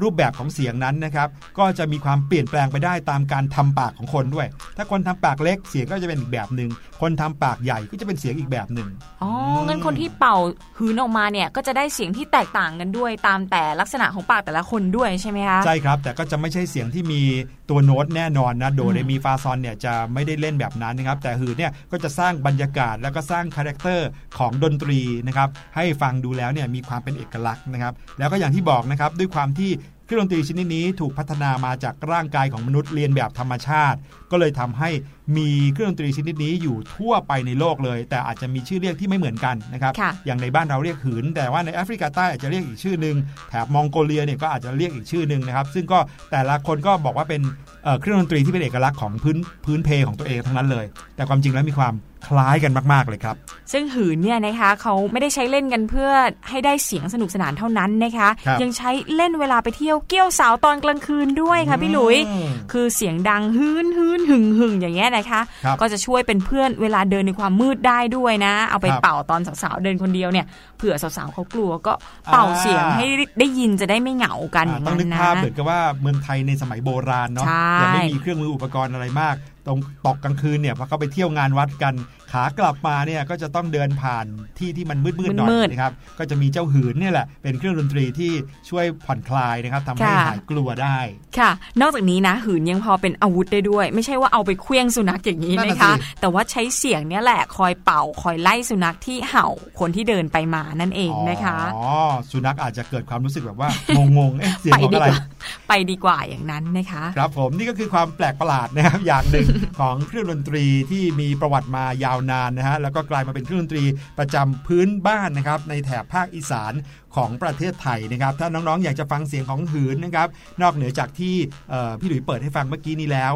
[0.02, 1.28] รูปแบบของเสียงนั้นนะครับ
[1.58, 4.46] ก็จะมีความเปลี่ยนแปลงไปได้ตามการทำปากของคนด้วย
[4.76, 6.70] ถ้าคนทำปากเล็กเสียงก็จะเป็นอีกแบบหนึ่ง
[7.00, 8.88] คนทำปากใหญ่ก็จะเป็นเสียงอีกแบบหนึ่ง
[9.22, 9.30] อ๋อ
[9.66, 10.36] งั้นคนที่เป่า
[10.78, 17.22] หืนออกมาเนี่ยก็จะได้เสียงที่แตกต่างกันด้วย ตามแต่ลักษณะของปากแต่ละคนด้วยใช่ไหมคะใช่ครับ แต่ก็จะไม่ใช่เสียงที่มี
[17.70, 29.70] ตัวโน้ตแน่นอนนะโดอืมเรมีฟาซอนเนี่ยจะไม่ได้เล่นแบบนั้นนะครับ แต่หืนเนี่ยก็จะสร้างบรรยากาศแล้วก็สร้าง character ของดนตรีนะครับให้ฟังดูแล้วเนี่ยมีความเป็นเอกลักษณ์นะครับแล้วก็อย่างที่บอกนะครับด้วยความที่
[30.08, 33.98] เครื่องดนตรีชนิดนี้ถูกพัฒนามาจากร่างกายของมนุษย์เลียนแบบธรรมชาติ
[34.30, 34.90] ก็เลยทำให้
[35.36, 43.16] มีเครื่องดนตรีชนิดนี้อยู่ทั่วไปในโลกเลย แต่อาจจะมีชื่อเรียกที่ไม่เหมือนกันนะครับค่ะอย่างในบ้านเราเรียกหืน แต่ว่าในแอฟริกาใต้อาจจะเรียกอีกชื่อหนึ่ง
[43.48, 45.98] แถบมองโกเลียเนี่ยก็อาจจะเรียกอีกชื่อหนึ่งนะครับ ซึ่งก็
[46.30, 47.40] แต่ละคนก็บอกว่าเป็น
[47.84, 50.84] เอ่อเครื่องดนตรีที่เป็นเอกลักษณ์ของพื้นพื้นเพของตัวเองทั้งนั้นเลย
[51.16, 51.94] แต่ความจริงแล้วมีความ
[52.28, 53.36] คล้ายกันมาก ๆ เลยครับ
[53.72, 56.10] ซึ่งหืนเนี่ยนะคะเขาไม่ได้ใช้เล่นกันเพื่อ
[56.48, 70.46] ให้ได้เสียงสนุกสนานเท่านั้นนะคะครับยังใช้เล่นเวลาไปเที่ยวเกี้ยวสาวตอนกลางคืนด้วยค่ะพี่หลุยอืมคือเสียงดังฮืนฮืนหึงหึงอย่างเงี้ยนะคะครับก็จะช่วยเป็นเพื่อนเวลาเดินในความมืดได้ด้วยนะ เอาไปครับเป่าตอนสาวๆเดินคนเดียวเนี่ย
[70.78, 71.92] เผื่อสาวๆเขากลัวก็
[72.32, 73.06] เป่าเสียงอ่าให้
[73.40, 79.36] ได้ยินจะได้ไม่เหงากันอย่างต้องนั้นนึกนะภาพเหมือนกับว่าเมืองไทยในสมัยโบราณเนาะใช่ยังไม่มีเครื่องมืออุปกรณ์อะไรมาก
[79.68, 81.94] ตรงตกกลางคืนเนี่ยพอเขาไปเที่ยวงานวัดกัน
[82.32, 84.26] ขากลับมาเนี่ยก็จะต้องเดินผ่าน
[84.58, 88.32] ที่ที่มันมืดๆหน่อยมืดๆนะครับก็จะมีเจ้าหืนเนี่ยแหละเป็นเครื่องดนตรีที่
[88.70, 90.98] ช่วยผ่อนคลายนะครับทำให้ค่ะหายกลัวได้
[91.38, 91.50] ค่ะ
[91.80, 99.46] นอกจากนี้นะหืนยังพอเป็นอาวุธได้ด้วย ไม่ใช่ว่าเอาไปเคลี้ยงสุนัขอย่างนี้นั่นนะน่ะคะสิแต่ว่าใช้เสียงเนี่ยแหละคอยเป่าคอยไล่สุนัขที่เห่า
[99.80, 101.86] คนที่เดินไปมานั่นเองนะคะอ๋อ
[102.30, 103.70] สุนัขอาจจะเกิดความรู้สึกแบบว่า
[104.16, 105.20] งงๆเอ๊ะเสียงไปของดีอะไรกว่า
[105.68, 109.46] ไปดีกว่าอย่างนั้นนะคะ ครับผมนี่ก็คือความแปลกประหลาดนะครับอย่างหนึ่ง
[109.78, 113.84] ของเครื่องดนตรีที่มีประวัติมายาวนานนะฮะแล้วก็กลายมาเป็นเครื่องดนตรี
[114.18, 116.72] ประจำพื้นบ้านนะครับในแถบภาคอีสาน
[117.16, 120.28] ของประเทศไทยนะครับ ถ้าน้องๆ อยากจะฟังเสียงของหืนนะครับ
[120.62, 121.34] นอกเหนือจากที่
[121.70, 123.34] เอ่อพี่หลุยเปิดให้ฟังเมื่อกี้นี้แล้ว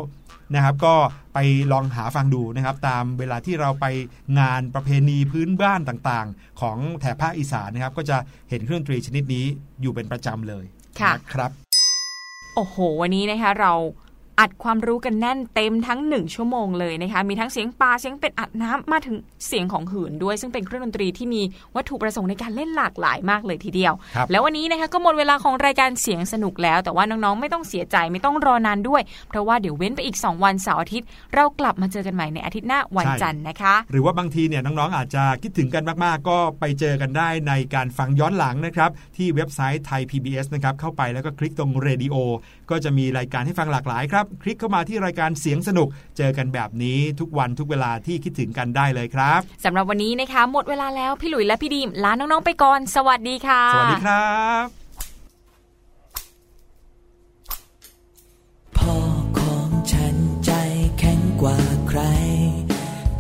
[0.55, 0.95] นะครับ ก็
[1.35, 1.39] ไป
[1.73, 3.87] ลองหาฟังดูนะครับ ตามเวลาที่เราไป
[4.39, 8.17] งานประเพณีพื้นบ้านต่างๆ ของแถบภาคอีสานนะครับ ก็จะ
[8.51, 9.47] เห็นเครื่องดนตรีชนิดนี้
[9.83, 10.65] อยู่เป็นประจำเลย
[11.01, 11.51] ค่ะนะครับ
[12.55, 13.73] โอ้โห วันนี้นะคะเรา
[14.41, 19.17] อัดความรู้กันแน่นเต็มทั้ง 1 ชั่วโมงเลยนะคะ มีทั้งเสียงปลาเสียงเป็ดอัดน้ำมาถึง
[19.47, 21.43] เสียงของหืนด้วย ซึ่งเป็นเครื่องดนตรีที่มี
[21.77, 42.17] วัตถุประสงค์ในการเล่นหลากหลายมากเลยทีเดียวครับแล้ววันนี้นะคะก็หมดเวลาของรายการเสียงสนุกแล้ว แต่ว่าน้องๆไม่ต้องเสียใจไม่ต้องรอนานด้วย เพราะว่าเดี๋ยวเว้นไปอีก 2 วันเสาร์อาทิตย์ เรากลับมาเจอกันใหม่ในอาทิตย์หน้าวันใช่จันทร์นะคะ หรือว่าบางทีเนี่ยน้องๆอาจจะคิดถึงกันมากๆ ก็ไปเจอกันได้ในการฟังย้อนหลังนะครับที่เว็บไซต์ไทย PBS นะครับเข้าไปแล้วก็คลิกตรงเรดิโอ
[42.71, 54.67] ก็จะมีรายการให้ฟังหลากหลายครับคลิกเข้ามาที่รายการเสียงสนุก เจอกันแบบนี้ทุกวันทุกเวลาที่คิดถึงกันได้เลยครับสำหรับวันนี้นะคะ หมดเวลาแล้วพี่หลุยและพี่ดีมลาน้องๆไปก่อน สวัสดีค่ะ สวัสดีครับ
[58.77, 58.97] พ่อ
[59.39, 60.51] ของฉันใจ
[60.99, 61.59] แข็งกว่า
[61.89, 62.01] ใคร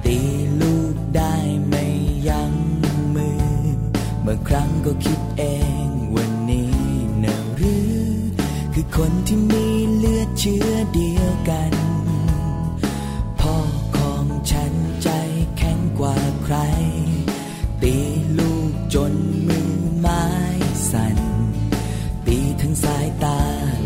[0.05, 0.19] ตี
[0.61, 1.35] ลูกได้
[1.69, 1.85] ไม่
[2.29, 2.53] ยั้ง
[3.15, 3.43] มือ
[4.27, 5.72] บางครั้งก็คิดเอง
[8.97, 9.67] คนที่มี
[9.97, 11.73] เลือดเชื้อเดียวกัน
[13.41, 13.57] พ่อ
[13.97, 14.73] ของฉัน
[15.03, 15.09] ใจ
[15.57, 16.57] แข็งกว่าใคร
[17.83, 17.97] ตี
[18.39, 19.15] ลูกจน
[19.49, 20.25] มือไม้
[20.91, 21.19] สั่น
[22.27, 23.41] ตีทั้งสายตา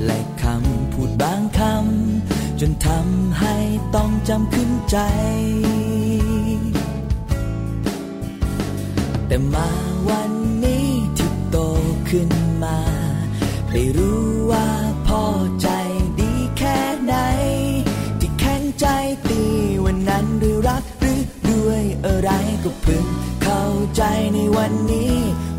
[0.05, 3.57] และคำพูดบางคำ จนทำให้
[3.95, 4.99] ต้องจำขึ้นใจ
[9.27, 9.71] แต่มา
[10.09, 10.33] วัน
[10.65, 10.89] นี้
[11.19, 11.57] ที่โต
[12.09, 12.31] ขึ้น
[12.65, 12.79] มา
[13.73, 14.67] ได้รู้ว่า
[15.07, 15.23] พ่อ
[15.61, 15.69] ใจ
[16.21, 17.15] ดีแค่ไหน
[18.21, 18.87] ที่แข็งใจ
[19.29, 19.43] ตี
[19.85, 22.31] วันนั้นด้วยรักหรือด้วยอะไร
[22.65, 23.07] ก็เพิ่ง
[23.43, 23.65] เข้า
[23.97, 24.03] ใจ
[24.35, 25.17] ในวันนี้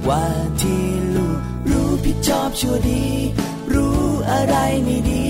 [0.08, 0.26] ว่า
[0.62, 0.84] ที่
[1.16, 1.40] ลูก
[1.70, 3.06] รู้ผิดชอบชั่วดี
[3.74, 4.00] รู้
[4.32, 5.28] อะไรไม่ดี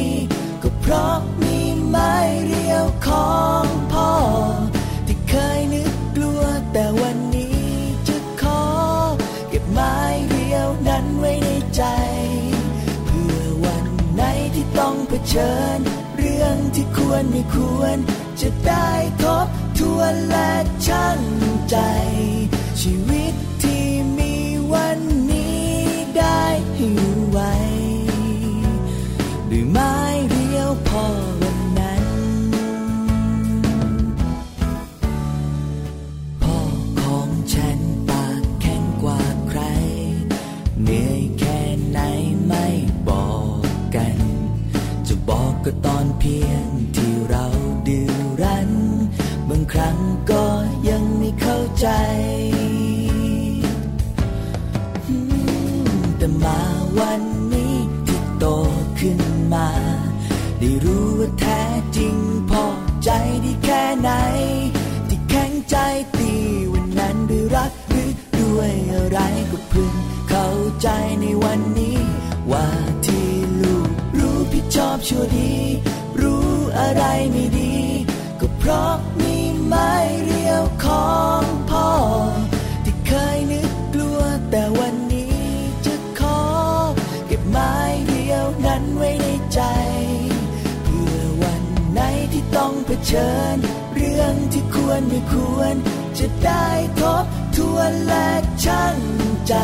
[0.63, 1.57] ก็เพราะมี
[1.87, 2.13] ไม้
[2.45, 3.31] เรียวขอ
[3.63, 4.09] งพ่อ
[15.29, 15.79] เชิญ
[16.17, 17.97] เรื่องที่ควรไม่ควร
[18.41, 18.89] จะได้
[19.23, 19.47] ทบ
[19.79, 20.51] ทวนและ
[20.87, 21.19] ชั่ง
[21.69, 21.77] ใจ
[22.81, 23.85] ชีวิตที่
[24.17, 24.33] มี
[24.73, 24.99] วัน
[25.31, 25.67] นี้
[26.17, 27.53] ได้ให้รู้ไว้
[29.49, 29.95] ด้วยไม้
[30.29, 31.05] เรียวพอ
[45.69, 46.65] ก็ตอนเพียง
[46.95, 47.45] ที่เรา
[47.87, 48.11] ดื้อ
[48.41, 48.71] รั้น
[49.49, 49.97] บางครั้ง
[50.31, 50.45] ก็
[50.89, 51.87] ยังไม่เข้าใจ
[56.17, 56.59] แต่มา
[56.99, 57.21] วัน
[57.53, 57.75] นี้
[58.07, 58.45] ที่โต
[58.99, 59.21] ขึ้น
[59.53, 59.69] มา
[60.59, 61.61] ได้รู้ว่าแท้
[61.97, 62.15] จริง
[62.49, 62.63] พอ
[63.03, 63.09] ใจ
[63.45, 64.09] ดีแค่ไหน
[65.09, 65.75] ที่แข็งใจ
[66.17, 66.31] ตี
[66.73, 69.19] วันนั้นด้วยรักหรือด้วยอะไร
[69.51, 69.93] ก็เพิ่ง
[70.29, 70.49] เข้า
[70.81, 70.87] ใจ
[71.21, 71.99] ในวันนี้
[72.51, 72.67] ว่า
[73.05, 73.29] ที่
[73.61, 75.56] ลูกรู้ผิดชอบชั่วดี
[77.31, 77.75] ไม่ดี
[78.39, 79.91] ก็เพราะมีไม้
[80.23, 81.11] เรียวขอ
[81.41, 81.89] งพ่อ
[82.83, 85.39] ที่เคยนึกกลัวแต่วันนี้
[85.85, 86.41] จะขอ
[87.27, 87.75] เก็บไม้
[88.07, 89.61] เรียวนั้นไว้ในใจ
[90.83, 91.63] เพื่อวัน
[91.93, 91.99] ไหน
[92.33, 93.55] ที่ต้องเผชิญ
[93.93, 95.75] เรื่องที่ควรไม่ควร
[96.17, 96.67] จะได้
[96.99, 98.29] ทบทวนและ
[98.65, 98.97] ชั่ง
[99.47, 99.55] ใจ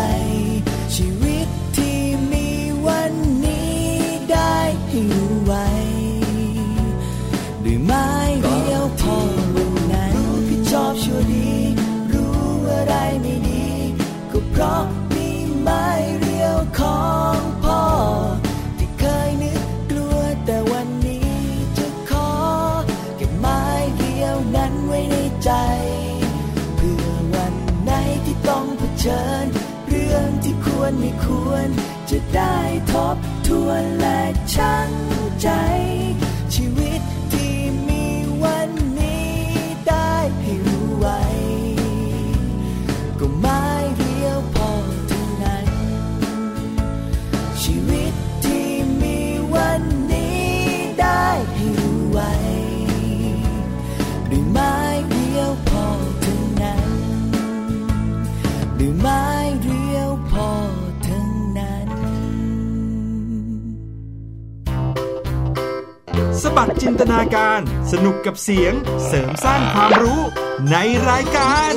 [0.95, 1.47] ชีวิต
[1.78, 1.99] ที่
[2.32, 2.47] มี
[2.88, 3.14] วัน
[3.45, 3.82] นี้
[4.32, 4.56] ได้
[4.89, 5.14] อยู่
[5.45, 5.54] ไว
[10.94, 11.52] อบชั่วดี
[12.14, 12.38] รู้
[12.72, 13.66] อะไรไม่ดี
[14.32, 14.84] ก็เพราะ
[15.14, 15.30] มี
[15.62, 15.88] ไม้
[16.20, 17.04] เรียวขอ
[17.36, 17.84] งพ่อ
[18.78, 21.34] ที่เคยนึกกลัวแต่วันนี้
[21.78, 22.32] จะขอ
[23.18, 23.62] เก็บไม้
[23.96, 25.52] เรียวนั้นไว้ในใจ
[26.76, 27.91] เพื่อวันไหน
[28.26, 29.46] ที่ต้องเผชิญ
[29.88, 31.68] เรื่องที่ควรไม่ควร
[32.10, 32.58] จะได้
[32.91, 33.18] ทบ
[33.48, 34.20] ทวนและ
[34.56, 34.89] ชั่ง
[66.58, 67.60] บัดจินตนาการ
[67.91, 68.74] สนุกกับเสียง
[69.08, 70.22] เสริมสร้างความรู้
[70.72, 70.76] ใน
[71.10, 71.74] รายการ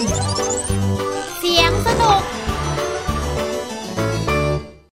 [1.38, 2.22] เสียงสนุก